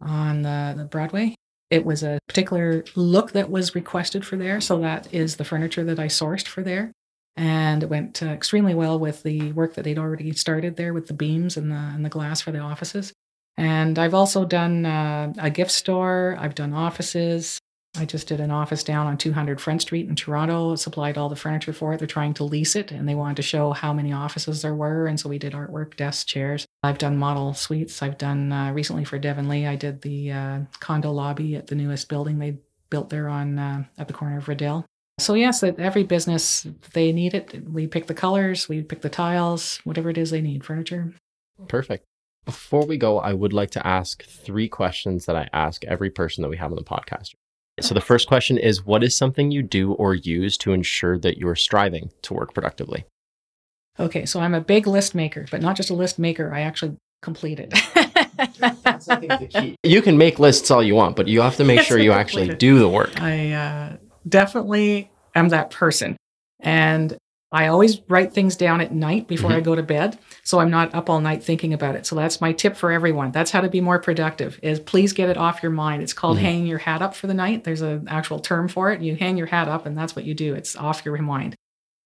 on 0.00 0.42
the, 0.42 0.74
the 0.76 0.84
Broadway. 0.84 1.34
It 1.74 1.84
was 1.84 2.04
a 2.04 2.20
particular 2.28 2.84
look 2.94 3.32
that 3.32 3.50
was 3.50 3.74
requested 3.74 4.24
for 4.24 4.36
there. 4.36 4.60
So 4.60 4.78
that 4.78 5.12
is 5.12 5.38
the 5.38 5.44
furniture 5.44 5.82
that 5.82 5.98
I 5.98 6.06
sourced 6.06 6.46
for 6.46 6.62
there. 6.62 6.92
And 7.36 7.82
it 7.82 7.88
went 7.88 8.22
uh, 8.22 8.26
extremely 8.26 8.74
well 8.74 8.96
with 8.96 9.24
the 9.24 9.50
work 9.50 9.74
that 9.74 9.82
they'd 9.82 9.98
already 9.98 10.32
started 10.34 10.76
there 10.76 10.94
with 10.94 11.08
the 11.08 11.14
beams 11.14 11.56
and 11.56 11.72
the, 11.72 11.74
and 11.74 12.04
the 12.04 12.08
glass 12.08 12.40
for 12.40 12.52
the 12.52 12.60
offices. 12.60 13.12
And 13.56 13.98
I've 13.98 14.14
also 14.14 14.44
done 14.44 14.86
uh, 14.86 15.32
a 15.36 15.50
gift 15.50 15.72
store, 15.72 16.36
I've 16.38 16.54
done 16.54 16.72
offices, 16.72 17.58
I 17.96 18.04
just 18.04 18.26
did 18.26 18.40
an 18.40 18.50
office 18.50 18.82
down 18.82 19.06
on 19.06 19.16
200 19.16 19.60
Front 19.60 19.82
Street 19.82 20.08
in 20.08 20.16
Toronto, 20.16 20.74
supplied 20.74 21.16
all 21.16 21.28
the 21.28 21.36
furniture 21.36 21.72
for 21.72 21.92
it. 21.92 21.98
They're 21.98 22.08
trying 22.08 22.34
to 22.34 22.44
lease 22.44 22.74
it 22.74 22.90
and 22.90 23.08
they 23.08 23.14
wanted 23.14 23.36
to 23.36 23.42
show 23.42 23.72
how 23.72 23.92
many 23.92 24.12
offices 24.12 24.62
there 24.62 24.74
were. 24.74 25.06
And 25.06 25.18
so 25.18 25.28
we 25.28 25.38
did 25.38 25.52
artwork, 25.52 25.96
desks, 25.96 26.24
chairs. 26.24 26.66
I've 26.82 26.98
done 26.98 27.16
model 27.16 27.54
suites. 27.54 28.02
I've 28.02 28.18
done 28.18 28.52
uh, 28.52 28.72
recently 28.72 29.04
for 29.04 29.18
Devon 29.18 29.48
Lee, 29.48 29.66
I 29.66 29.76
did 29.76 30.02
the 30.02 30.32
uh, 30.32 30.58
condo 30.80 31.12
lobby 31.12 31.54
at 31.54 31.68
the 31.68 31.76
newest 31.76 32.08
building 32.08 32.38
they 32.38 32.58
built 32.90 33.10
there 33.10 33.28
on 33.28 33.58
uh, 33.58 33.84
at 33.96 34.08
the 34.08 34.14
corner 34.14 34.38
of 34.38 34.48
Riddell. 34.48 34.84
So, 35.20 35.34
yes, 35.34 35.62
every 35.62 36.02
business, 36.02 36.66
they 36.92 37.12
need 37.12 37.34
it. 37.34 37.68
We 37.68 37.86
pick 37.86 38.08
the 38.08 38.14
colors, 38.14 38.68
we 38.68 38.82
pick 38.82 39.02
the 39.02 39.08
tiles, 39.08 39.78
whatever 39.84 40.10
it 40.10 40.18
is 40.18 40.30
they 40.30 40.40
need, 40.40 40.64
furniture. 40.64 41.14
Perfect. 41.68 42.04
Before 42.44 42.84
we 42.84 42.96
go, 42.96 43.20
I 43.20 43.32
would 43.32 43.52
like 43.52 43.70
to 43.70 43.86
ask 43.86 44.24
three 44.24 44.68
questions 44.68 45.26
that 45.26 45.36
I 45.36 45.48
ask 45.52 45.84
every 45.84 46.10
person 46.10 46.42
that 46.42 46.48
we 46.48 46.56
have 46.56 46.72
on 46.72 46.76
the 46.76 46.82
podcast. 46.82 47.30
So 47.80 47.94
the 47.94 48.00
first 48.00 48.28
question 48.28 48.56
is 48.56 48.84
what 48.84 49.02
is 49.02 49.16
something 49.16 49.50
you 49.50 49.62
do 49.62 49.92
or 49.94 50.14
use 50.14 50.56
to 50.58 50.72
ensure 50.72 51.18
that 51.18 51.38
you're 51.38 51.56
striving 51.56 52.10
to 52.22 52.34
work 52.34 52.54
productively? 52.54 53.04
Okay, 53.98 54.26
so 54.26 54.40
I'm 54.40 54.54
a 54.54 54.60
big 54.60 54.86
list 54.86 55.14
maker, 55.14 55.46
but 55.50 55.60
not 55.60 55.76
just 55.76 55.90
a 55.90 55.94
list 55.94 56.18
maker, 56.18 56.52
I 56.52 56.60
actually 56.60 56.96
complete 57.22 57.60
it. 57.60 57.70
That's, 58.82 59.08
I 59.08 59.16
think, 59.16 59.40
the 59.40 59.46
key. 59.46 59.76
You 59.84 60.02
can 60.02 60.18
make 60.18 60.38
lists 60.38 60.70
all 60.70 60.82
you 60.82 60.94
want, 60.94 61.16
but 61.16 61.28
you 61.28 61.40
have 61.40 61.56
to 61.56 61.64
make 61.64 61.80
sure 61.80 61.98
you 61.98 62.12
actually 62.12 62.54
do 62.54 62.78
the 62.78 62.88
work. 62.88 63.20
I 63.20 63.52
uh, 63.52 63.96
definitely 64.28 65.10
am 65.34 65.48
that 65.50 65.70
person. 65.70 66.16
And 66.60 67.16
I 67.52 67.68
always 67.68 68.00
write 68.08 68.32
things 68.32 68.56
down 68.56 68.80
at 68.80 68.92
night 68.92 69.28
before 69.28 69.50
mm-hmm. 69.50 69.58
I 69.58 69.62
go 69.62 69.74
to 69.74 69.82
bed, 69.82 70.18
so 70.44 70.60
I'm 70.60 70.70
not 70.70 70.94
up 70.94 71.08
all 71.08 71.20
night 71.20 71.42
thinking 71.42 71.72
about 71.72 71.96
it. 71.96 72.06
So 72.06 72.14
that's 72.14 72.40
my 72.40 72.52
tip 72.52 72.76
for 72.76 72.92
everyone. 72.92 73.32
That's 73.32 73.50
how 73.50 73.62
to 73.62 73.68
be 73.68 73.80
more 73.80 73.98
productive. 73.98 74.58
Is 74.62 74.78
please 74.78 75.12
get 75.12 75.30
it 75.30 75.38
off 75.38 75.62
your 75.62 75.72
mind. 75.72 76.02
It's 76.02 76.12
called 76.12 76.36
mm-hmm. 76.36 76.46
hanging 76.46 76.66
your 76.66 76.78
hat 76.78 77.02
up 77.02 77.14
for 77.14 77.26
the 77.26 77.34
night. 77.34 77.64
There's 77.64 77.80
an 77.80 78.06
actual 78.08 78.40
term 78.40 78.68
for 78.68 78.92
it. 78.92 79.00
You 79.00 79.16
hang 79.16 79.38
your 79.38 79.46
hat 79.46 79.68
up, 79.68 79.86
and 79.86 79.96
that's 79.96 80.14
what 80.14 80.26
you 80.26 80.34
do. 80.34 80.54
It's 80.54 80.76
off 80.76 81.04
your 81.04 81.16
mind. 81.18 81.54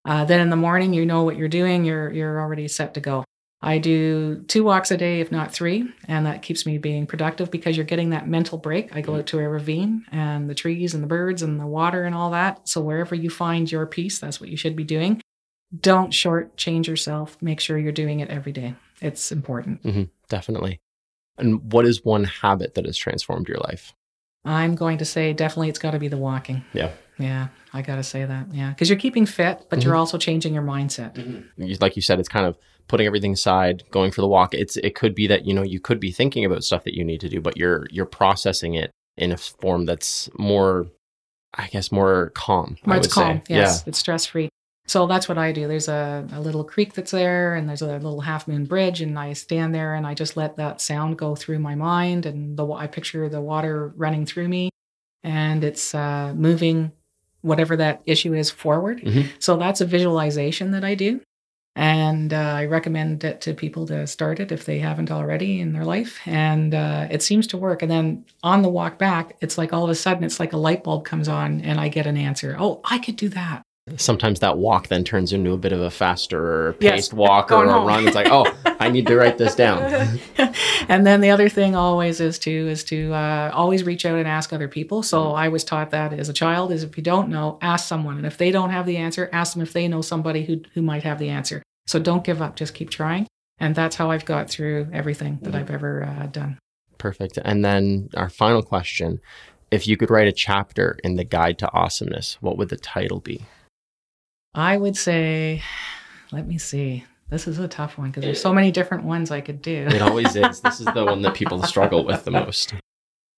Uh, 0.05 0.24
then 0.24 0.40
in 0.40 0.51
the 0.51 0.57
morning, 0.57 0.92
you 0.92 1.05
know 1.05 1.24
what 1.24 1.37
you're 1.37 1.48
doing. 1.48 1.85
You're 1.85 2.12
you're 2.12 2.40
already 2.40 2.68
set 2.68 2.94
to 2.94 3.01
go. 3.01 3.24
I 3.61 3.79
do 3.79 4.44
two 4.46 4.62
walks 4.62 4.92
a 4.92 4.96
day, 4.96 5.20
if 5.20 5.33
not 5.33 5.53
three, 5.53 5.92
and 6.07 6.27
that 6.27 6.42
keeps 6.42 6.64
me 6.64 6.79
being 6.79 7.09
productive 7.09 7.51
because 7.51 7.77
you're 7.77 7.85
getting 7.85 8.11
that 8.11 8.29
mental 8.29 8.57
break. 8.57 8.94
I 8.94 9.01
go 9.01 9.16
out 9.16 9.27
to 9.27 9.40
a 9.40 9.48
ravine 9.48 10.05
and 10.12 10.48
the 10.48 10.55
trees 10.55 10.94
and 10.94 11.03
the 11.03 11.09
birds 11.09 11.42
and 11.42 11.59
the 11.59 11.66
water 11.66 12.05
and 12.05 12.14
all 12.14 12.31
that. 12.31 12.68
So 12.68 12.81
wherever 12.81 13.16
you 13.16 13.31
find 13.31 13.70
your 13.70 13.85
peace, 13.85 14.20
that's 14.20 14.40
what 14.40 14.48
you 14.48 14.57
should 14.57 14.77
be 14.77 14.85
doing 14.85 15.20
don't 15.78 16.11
shortchange 16.11 16.87
yourself. 16.87 17.37
Make 17.40 17.61
sure 17.61 17.78
you're 17.78 17.92
doing 17.92 18.20
it 18.20 18.31
every 18.31 18.52
day. 18.52 18.74
It's 19.00 19.31
important. 19.33 19.83
Mm-hmm, 19.83 20.04
definitely. 20.28 20.81
And 21.37 21.72
what 21.72 21.85
is 21.85 22.04
one 22.04 22.24
habit 22.24 22.74
that 22.74 22.85
has 22.85 22.96
transformed 22.96 23.48
your 23.48 23.59
life? 23.59 23.92
I'm 24.44 24.74
going 24.74 24.98
to 24.98 25.04
say 25.04 25.33
definitely 25.33 25.68
it's 25.68 25.78
got 25.78 25.92
to 25.92 25.98
be 25.98 26.09
the 26.09 26.16
walking. 26.16 26.64
Yeah. 26.72 26.90
Yeah, 27.18 27.48
I 27.72 27.83
got 27.83 27.96
to 27.96 28.04
say 28.04 28.24
that. 28.24 28.46
Yeah. 28.52 28.70
Because 28.70 28.88
you're 28.88 28.98
keeping 28.98 29.26
fit, 29.26 29.66
but 29.68 29.78
mm-hmm. 29.78 29.87
you're 29.87 29.96
also 29.96 30.18
changing 30.18 30.54
your 30.54 30.62
mindset. 30.62 31.14
Mm-hmm. 31.14 31.72
Like 31.81 31.96
you 31.96 32.02
said, 32.02 32.20
it's 32.20 32.28
kind 32.28 32.46
of 32.46 32.57
putting 32.87 33.07
everything 33.07 33.33
aside, 33.33 33.83
going 33.90 34.12
for 34.12 34.20
the 34.20 34.28
walk. 34.28 34.54
It's 34.54 34.76
it 34.78 34.94
could 34.94 35.14
be 35.14 35.26
that, 35.26 35.44
you 35.44 35.52
know, 35.52 35.64
you 35.64 35.81
could 35.81 35.98
be 35.98 36.12
thinking 36.12 36.44
about 36.44 36.64
stuff 36.64 36.85
that 36.85 36.94
you 36.94 37.04
need 37.04 37.20
to 37.20 37.28
do, 37.28 37.40
but 37.40 37.57
you're 37.57 37.87
you're 37.90 38.07
processing 38.07 38.74
it 38.74 38.92
in 39.16 39.33
a 39.33 39.37
form 39.37 39.85
that's 39.85 40.31
more 40.38 40.87
I 41.54 41.66
guess 41.68 41.90
more 41.90 42.31
calm. 42.35 42.76
More 42.85 42.96
it's 42.96 43.12
calm. 43.12 43.38
Say. 43.38 43.54
Yes. 43.54 43.83
Yeah. 43.85 43.88
It's 43.88 43.98
stress 43.98 44.26
free. 44.26 44.48
So 44.88 45.07
that's 45.07 45.29
what 45.29 45.37
I 45.37 45.53
do. 45.53 45.68
There's 45.68 45.88
a, 45.88 46.27
a 46.33 46.40
little 46.40 46.64
creek 46.64 46.94
that's 46.94 47.11
there, 47.11 47.55
and 47.55 47.68
there's 47.68 47.83
a 47.83 47.87
little 47.87 48.22
half 48.22 48.48
moon 48.48 48.64
bridge, 48.64 49.03
and 49.03 49.18
I 49.18 49.35
stand 49.35 49.74
there 49.74 49.94
and 49.94 50.07
I 50.07 50.14
just 50.14 50.37
let 50.37 50.57
that 50.57 50.81
sound 50.81 51.18
go 51.18 51.37
through 51.37 51.59
my 51.59 51.74
mind, 51.74 52.24
and 52.24 52.57
the 52.57 52.66
I 52.72 52.87
picture 52.87 53.29
the 53.29 53.40
water 53.40 53.92
running 53.96 54.24
through 54.24 54.48
me, 54.48 54.70
and 55.22 55.62
it's 55.62 55.94
uh, 55.94 56.33
moving 56.35 56.92
whatever 57.42 57.77
that 57.77 58.01
issue 58.07 58.33
is 58.33 58.51
forward. 58.51 59.03
Mm-hmm. 59.03 59.29
So 59.38 59.59
that's 59.59 59.83
a 59.83 59.87
visualization 59.87 60.70
that 60.72 60.85
I 60.85 60.94
do. 60.94 61.20
And 61.77 62.33
uh, 62.33 62.37
I 62.37 62.64
recommend 62.64 63.22
it 63.22 63.40
to 63.42 63.55
people 63.55 63.87
to 63.87 64.05
start 64.09 64.40
it 64.40 64.51
if 64.51 64.64
they 64.64 64.81
haven't 64.81 65.12
already 65.12 65.61
in 65.61 65.72
their 65.72 65.85
life. 65.85 66.18
And 66.27 66.74
uh, 66.74 67.07
it 67.09 67.22
seems 67.22 67.46
to 67.48 67.57
work. 67.57 67.83
And 67.83 67.90
then 67.90 68.24
on 68.42 68.62
the 68.62 68.68
walk 68.68 68.98
back, 68.98 69.37
it's 69.40 69.57
like 69.57 69.72
all 69.72 69.85
of 69.85 69.90
a 69.90 69.94
sudden, 69.94 70.24
it's 70.24 70.40
like 70.40 70.53
a 70.53 70.57
light 70.57 70.83
bulb 70.83 71.05
comes 71.05 71.29
on 71.29 71.61
and 71.61 71.79
I 71.79 71.87
get 71.87 72.09
an 72.09 72.16
answer. 72.16 72.57
Oh, 72.59 72.81
I 72.85 72.98
could 72.98 73.14
do 73.14 73.29
that 73.29 73.62
sometimes 73.96 74.40
that 74.40 74.59
walk 74.59 74.88
then 74.88 75.05
turns 75.05 75.33
into 75.33 75.53
a 75.53 75.57
bit 75.57 75.72
of 75.72 75.81
a 75.81 75.90
faster 75.90 76.74
paced 76.74 76.83
yes, 76.83 77.12
walk 77.12 77.51
or 77.51 77.64
a 77.64 77.72
home. 77.72 77.87
run. 77.87 78.07
It's 78.07 78.14
like, 78.14 78.29
oh, 78.31 78.46
I 78.81 78.88
need 78.88 79.07
to 79.07 79.16
write 79.16 79.38
this 79.38 79.55
down. 79.55 80.18
and 80.88 81.07
then 81.07 81.20
the 81.20 81.31
other 81.31 81.48
thing 81.48 81.74
always 81.74 82.20
is 82.20 82.38
to 82.40 82.51
is 82.51 82.85
to 82.85 83.12
uh, 83.12 83.51
always 83.55 83.85
reach 83.85 84.05
out 84.07 84.18
and 84.18 84.29
ask 84.29 84.53
other 84.53 84.68
people. 84.68 85.03
So 85.03 85.33
I 85.33 85.48
was 85.48 85.64
taught 85.64 85.90
that 85.90 86.12
as 86.12 86.29
a 86.29 86.33
child 86.33 86.72
is 86.72 86.83
if 86.83 86.96
you 86.96 87.03
don't 87.03 87.29
know, 87.29 87.59
ask 87.62 87.87
someone, 87.87 88.16
and 88.16 88.27
if 88.27 88.38
they 88.38 88.51
don't 88.51 88.70
have 88.70 88.87
the 88.87 88.96
answer, 88.96 89.29
ask 89.33 89.55
them 89.55 89.62
if 89.62 89.72
they 89.72 89.88
know 89.88 90.03
somebody 90.03 90.44
who 90.44 90.61
who 90.74 90.83
might 90.83 91.03
have 91.03 91.18
the 91.18 91.29
answer. 91.29 91.62
So 91.87 91.98
don't 91.98 92.24
give 92.24 92.42
up, 92.42 92.57
just 92.57 92.74
keep 92.74 92.90
trying. 92.90 93.27
And 93.59 93.74
that's 93.74 93.96
how 93.96 94.11
I've 94.11 94.24
got 94.24 94.51
through 94.51 94.88
everything 94.92 95.38
that 95.42 95.55
I've 95.55 95.70
ever 95.70 96.05
uh, 96.05 96.27
done. 96.27 96.59
Perfect. 96.96 97.38
And 97.44 97.64
then 97.64 98.09
our 98.14 98.29
final 98.29 98.62
question 98.62 99.20
if 99.70 99.87
you 99.87 99.96
could 99.96 100.11
write 100.11 100.29
a 100.29 100.33
chapter 100.33 100.98
in 101.05 101.16
the 101.16 101.24
Guide 101.24 101.59
to 101.59 101.72
Awesomeness, 101.72 102.38
what 102.40 102.57
would 102.57 102.68
the 102.68 102.77
title 102.77 103.20
be? 103.20 103.44
I 104.54 104.76
would 104.76 104.96
say, 104.96 105.62
let 106.32 106.46
me 106.46 106.58
see. 106.58 107.04
This 107.30 107.46
is 107.46 107.58
a 107.58 107.68
tough 107.68 107.98
one 107.98 108.08
because 108.08 108.24
there's 108.24 108.40
so 108.40 108.54
many 108.54 108.70
different 108.70 109.04
ones 109.04 109.30
I 109.30 109.42
could 109.42 109.61
do. 109.61 109.87
It 109.90 110.00
always 110.00 110.34
is. 110.34 110.61
This 110.61 110.80
is 110.80 110.87
the 110.87 111.04
one 111.04 111.22
that 111.22 111.34
people 111.34 111.62
struggle 111.62 112.04
with 112.04 112.24
the 112.24 112.30
most. 112.30 112.74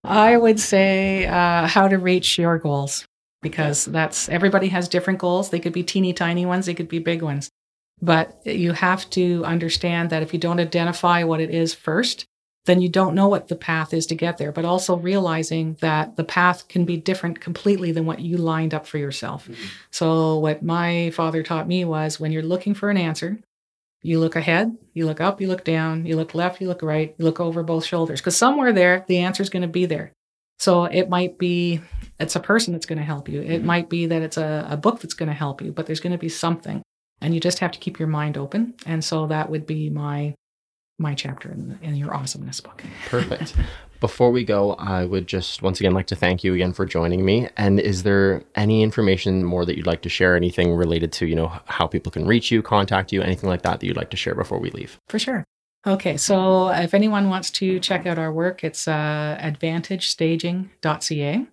I 0.05 0.37
would 0.37 0.61
say 0.61 1.27
uh, 1.27 1.67
how 1.67 1.89
to 1.89 1.99
reach 1.99 2.39
your 2.39 2.59
goals 2.59 3.05
because 3.43 3.85
that's 3.87 4.29
everybody 4.29 4.69
has 4.69 4.89
different 4.89 5.19
goals. 5.19 5.51
They 5.51 5.61
could 5.61 5.73
be 5.73 5.83
teeny 5.83 6.13
tiny 6.13 6.47
ones, 6.47 6.67
they 6.67 6.75
could 6.75 6.89
be 6.89 7.01
big 7.01 7.23
ones. 7.23 7.51
But 8.01 8.41
you 8.47 8.73
have 8.73 9.11
to 9.11 9.45
understand 9.45 10.11
that 10.11 10.23
if 10.23 10.33
you 10.33 10.39
don't 10.39 10.61
identify 10.61 11.23
what 11.25 11.41
it 11.41 11.51
is 11.51 11.75
first, 11.75 12.25
then 12.67 12.81
you 12.81 12.89
don't 12.89 13.15
know 13.15 13.29
what 13.29 13.49
the 13.49 13.57
path 13.57 13.95
is 13.95 14.07
to 14.07 14.15
get 14.15 14.39
there, 14.39 14.53
but 14.53 14.65
also 14.65 14.97
realizing 14.97 15.77
that 15.81 16.17
the 16.17 16.25
path 16.25 16.69
can 16.69 16.85
be 16.85 16.97
different 16.97 17.41
completely 17.41 17.91
than 17.91 18.05
what 18.05 18.21
you 18.21 18.37
lined 18.37 18.75
up 18.75 18.87
for 18.87 18.99
yourself. 18.99 19.49
Mm-hmm. 19.49 19.65
So, 19.91 20.39
what 20.39 20.63
my 20.63 21.11
father 21.11 21.43
taught 21.43 21.69
me 21.69 21.85
was 21.85 22.21
when 22.21 22.33
you're 22.33 22.43
looking 22.43 22.75
for 22.75 22.91
an 22.91 22.99
answer, 22.99 23.39
you 24.03 24.21
look 24.21 24.37
ahead, 24.37 24.77
you 24.93 25.07
look 25.07 25.21
up, 25.21 25.41
you 25.41 25.49
look 25.49 25.65
down, 25.65 26.05
you 26.05 26.17
look 26.17 26.35
left, 26.35 26.61
you 26.61 26.69
look 26.69 26.83
right, 26.83 27.15
you 27.19 27.25
look 27.25 27.41
over 27.41 27.63
both 27.63 27.85
shoulders, 27.85 28.21
because 28.21 28.37
somewhere 28.37 28.73
there, 28.73 29.05
the 29.09 29.19
answer 29.19 29.43
is 29.43 29.51
going 29.51 29.63
to 29.63 29.69
be 29.69 29.87
there. 29.87 30.13
So, 30.59 30.85
it 30.85 31.09
might 31.09 31.39
be 31.39 31.81
it's 32.19 32.37
a 32.37 32.41
person 32.41 32.75
that's 32.75 32.87
going 32.87 32.99
to 32.99 33.05
help 33.05 33.29
you, 33.29 33.41
it 33.41 33.49
mm-hmm. 33.49 33.67
might 33.67 33.89
be 33.89 34.07
that 34.07 34.21
it's 34.21 34.37
a, 34.37 34.67
a 34.69 34.77
book 34.77 35.01
that's 35.01 35.15
going 35.15 35.31
to 35.31 35.35
help 35.35 35.63
you, 35.63 35.73
but 35.73 35.87
there's 35.87 36.01
going 36.01 36.13
to 36.13 36.19
be 36.19 36.29
something. 36.29 36.83
And 37.23 37.35
you 37.35 37.41
just 37.41 37.59
have 37.59 37.73
to 37.73 37.79
keep 37.79 37.99
your 37.99 38.09
mind 38.09 38.39
open. 38.39 38.75
And 38.87 39.05
so 39.05 39.27
that 39.27 39.51
would 39.51 39.67
be 39.67 39.91
my 39.91 40.35
my 41.01 41.15
chapter 41.15 41.51
in, 41.51 41.79
in 41.83 41.97
your 41.97 42.15
awesomeness 42.15 42.61
book. 42.61 42.85
Perfect. 43.09 43.55
Before 44.01 44.31
we 44.31 44.45
go, 44.45 44.75
I 44.75 45.05
would 45.05 45.27
just 45.27 45.63
once 45.63 45.81
again 45.81 45.93
like 45.93 46.07
to 46.07 46.17
thank 46.17 46.45
you 46.45 46.55
again 46.55 46.73
for 46.73 46.87
joining 46.87 47.25
me. 47.25 47.49
And 47.57 47.81
is 47.81 48.03
there 48.03 48.43
any 48.55 48.83
information 48.83 49.45
more 49.45 49.67
that 49.67 49.77
you'd 49.77 49.87
like 49.87 50.03
to 50.03 50.09
share? 50.09 50.37
Anything 50.37 50.75
related 50.75 51.13
to, 51.15 51.27
you 51.27 51.35
know, 51.35 51.53
how 51.67 51.87
people 51.87 52.13
can 52.13 52.27
reach 52.27 52.51
you, 52.51 52.63
contact 52.63 53.13
you, 53.13 53.23
anything 53.23 53.49
like 53.49 53.63
that 53.63 53.81
that 53.81 53.87
you'd 53.87 53.97
like 53.97 54.11
to 54.11 54.17
share 54.17 54.35
before 54.35 54.59
we 54.59 54.71
leave? 54.71 54.99
For 55.09 55.19
sure. 55.19 55.45
Okay, 55.87 56.19
so 56.19 56.69
if 56.69 56.93
anyone 56.93 57.31
wants 57.31 57.51
to 57.53 57.81
check 57.81 58.07
out 58.07 58.19
our 58.19 58.33
work, 58.33 58.63
it's 58.63 58.87
uh, 58.87 59.39
advantagestaging.ca 59.41 61.47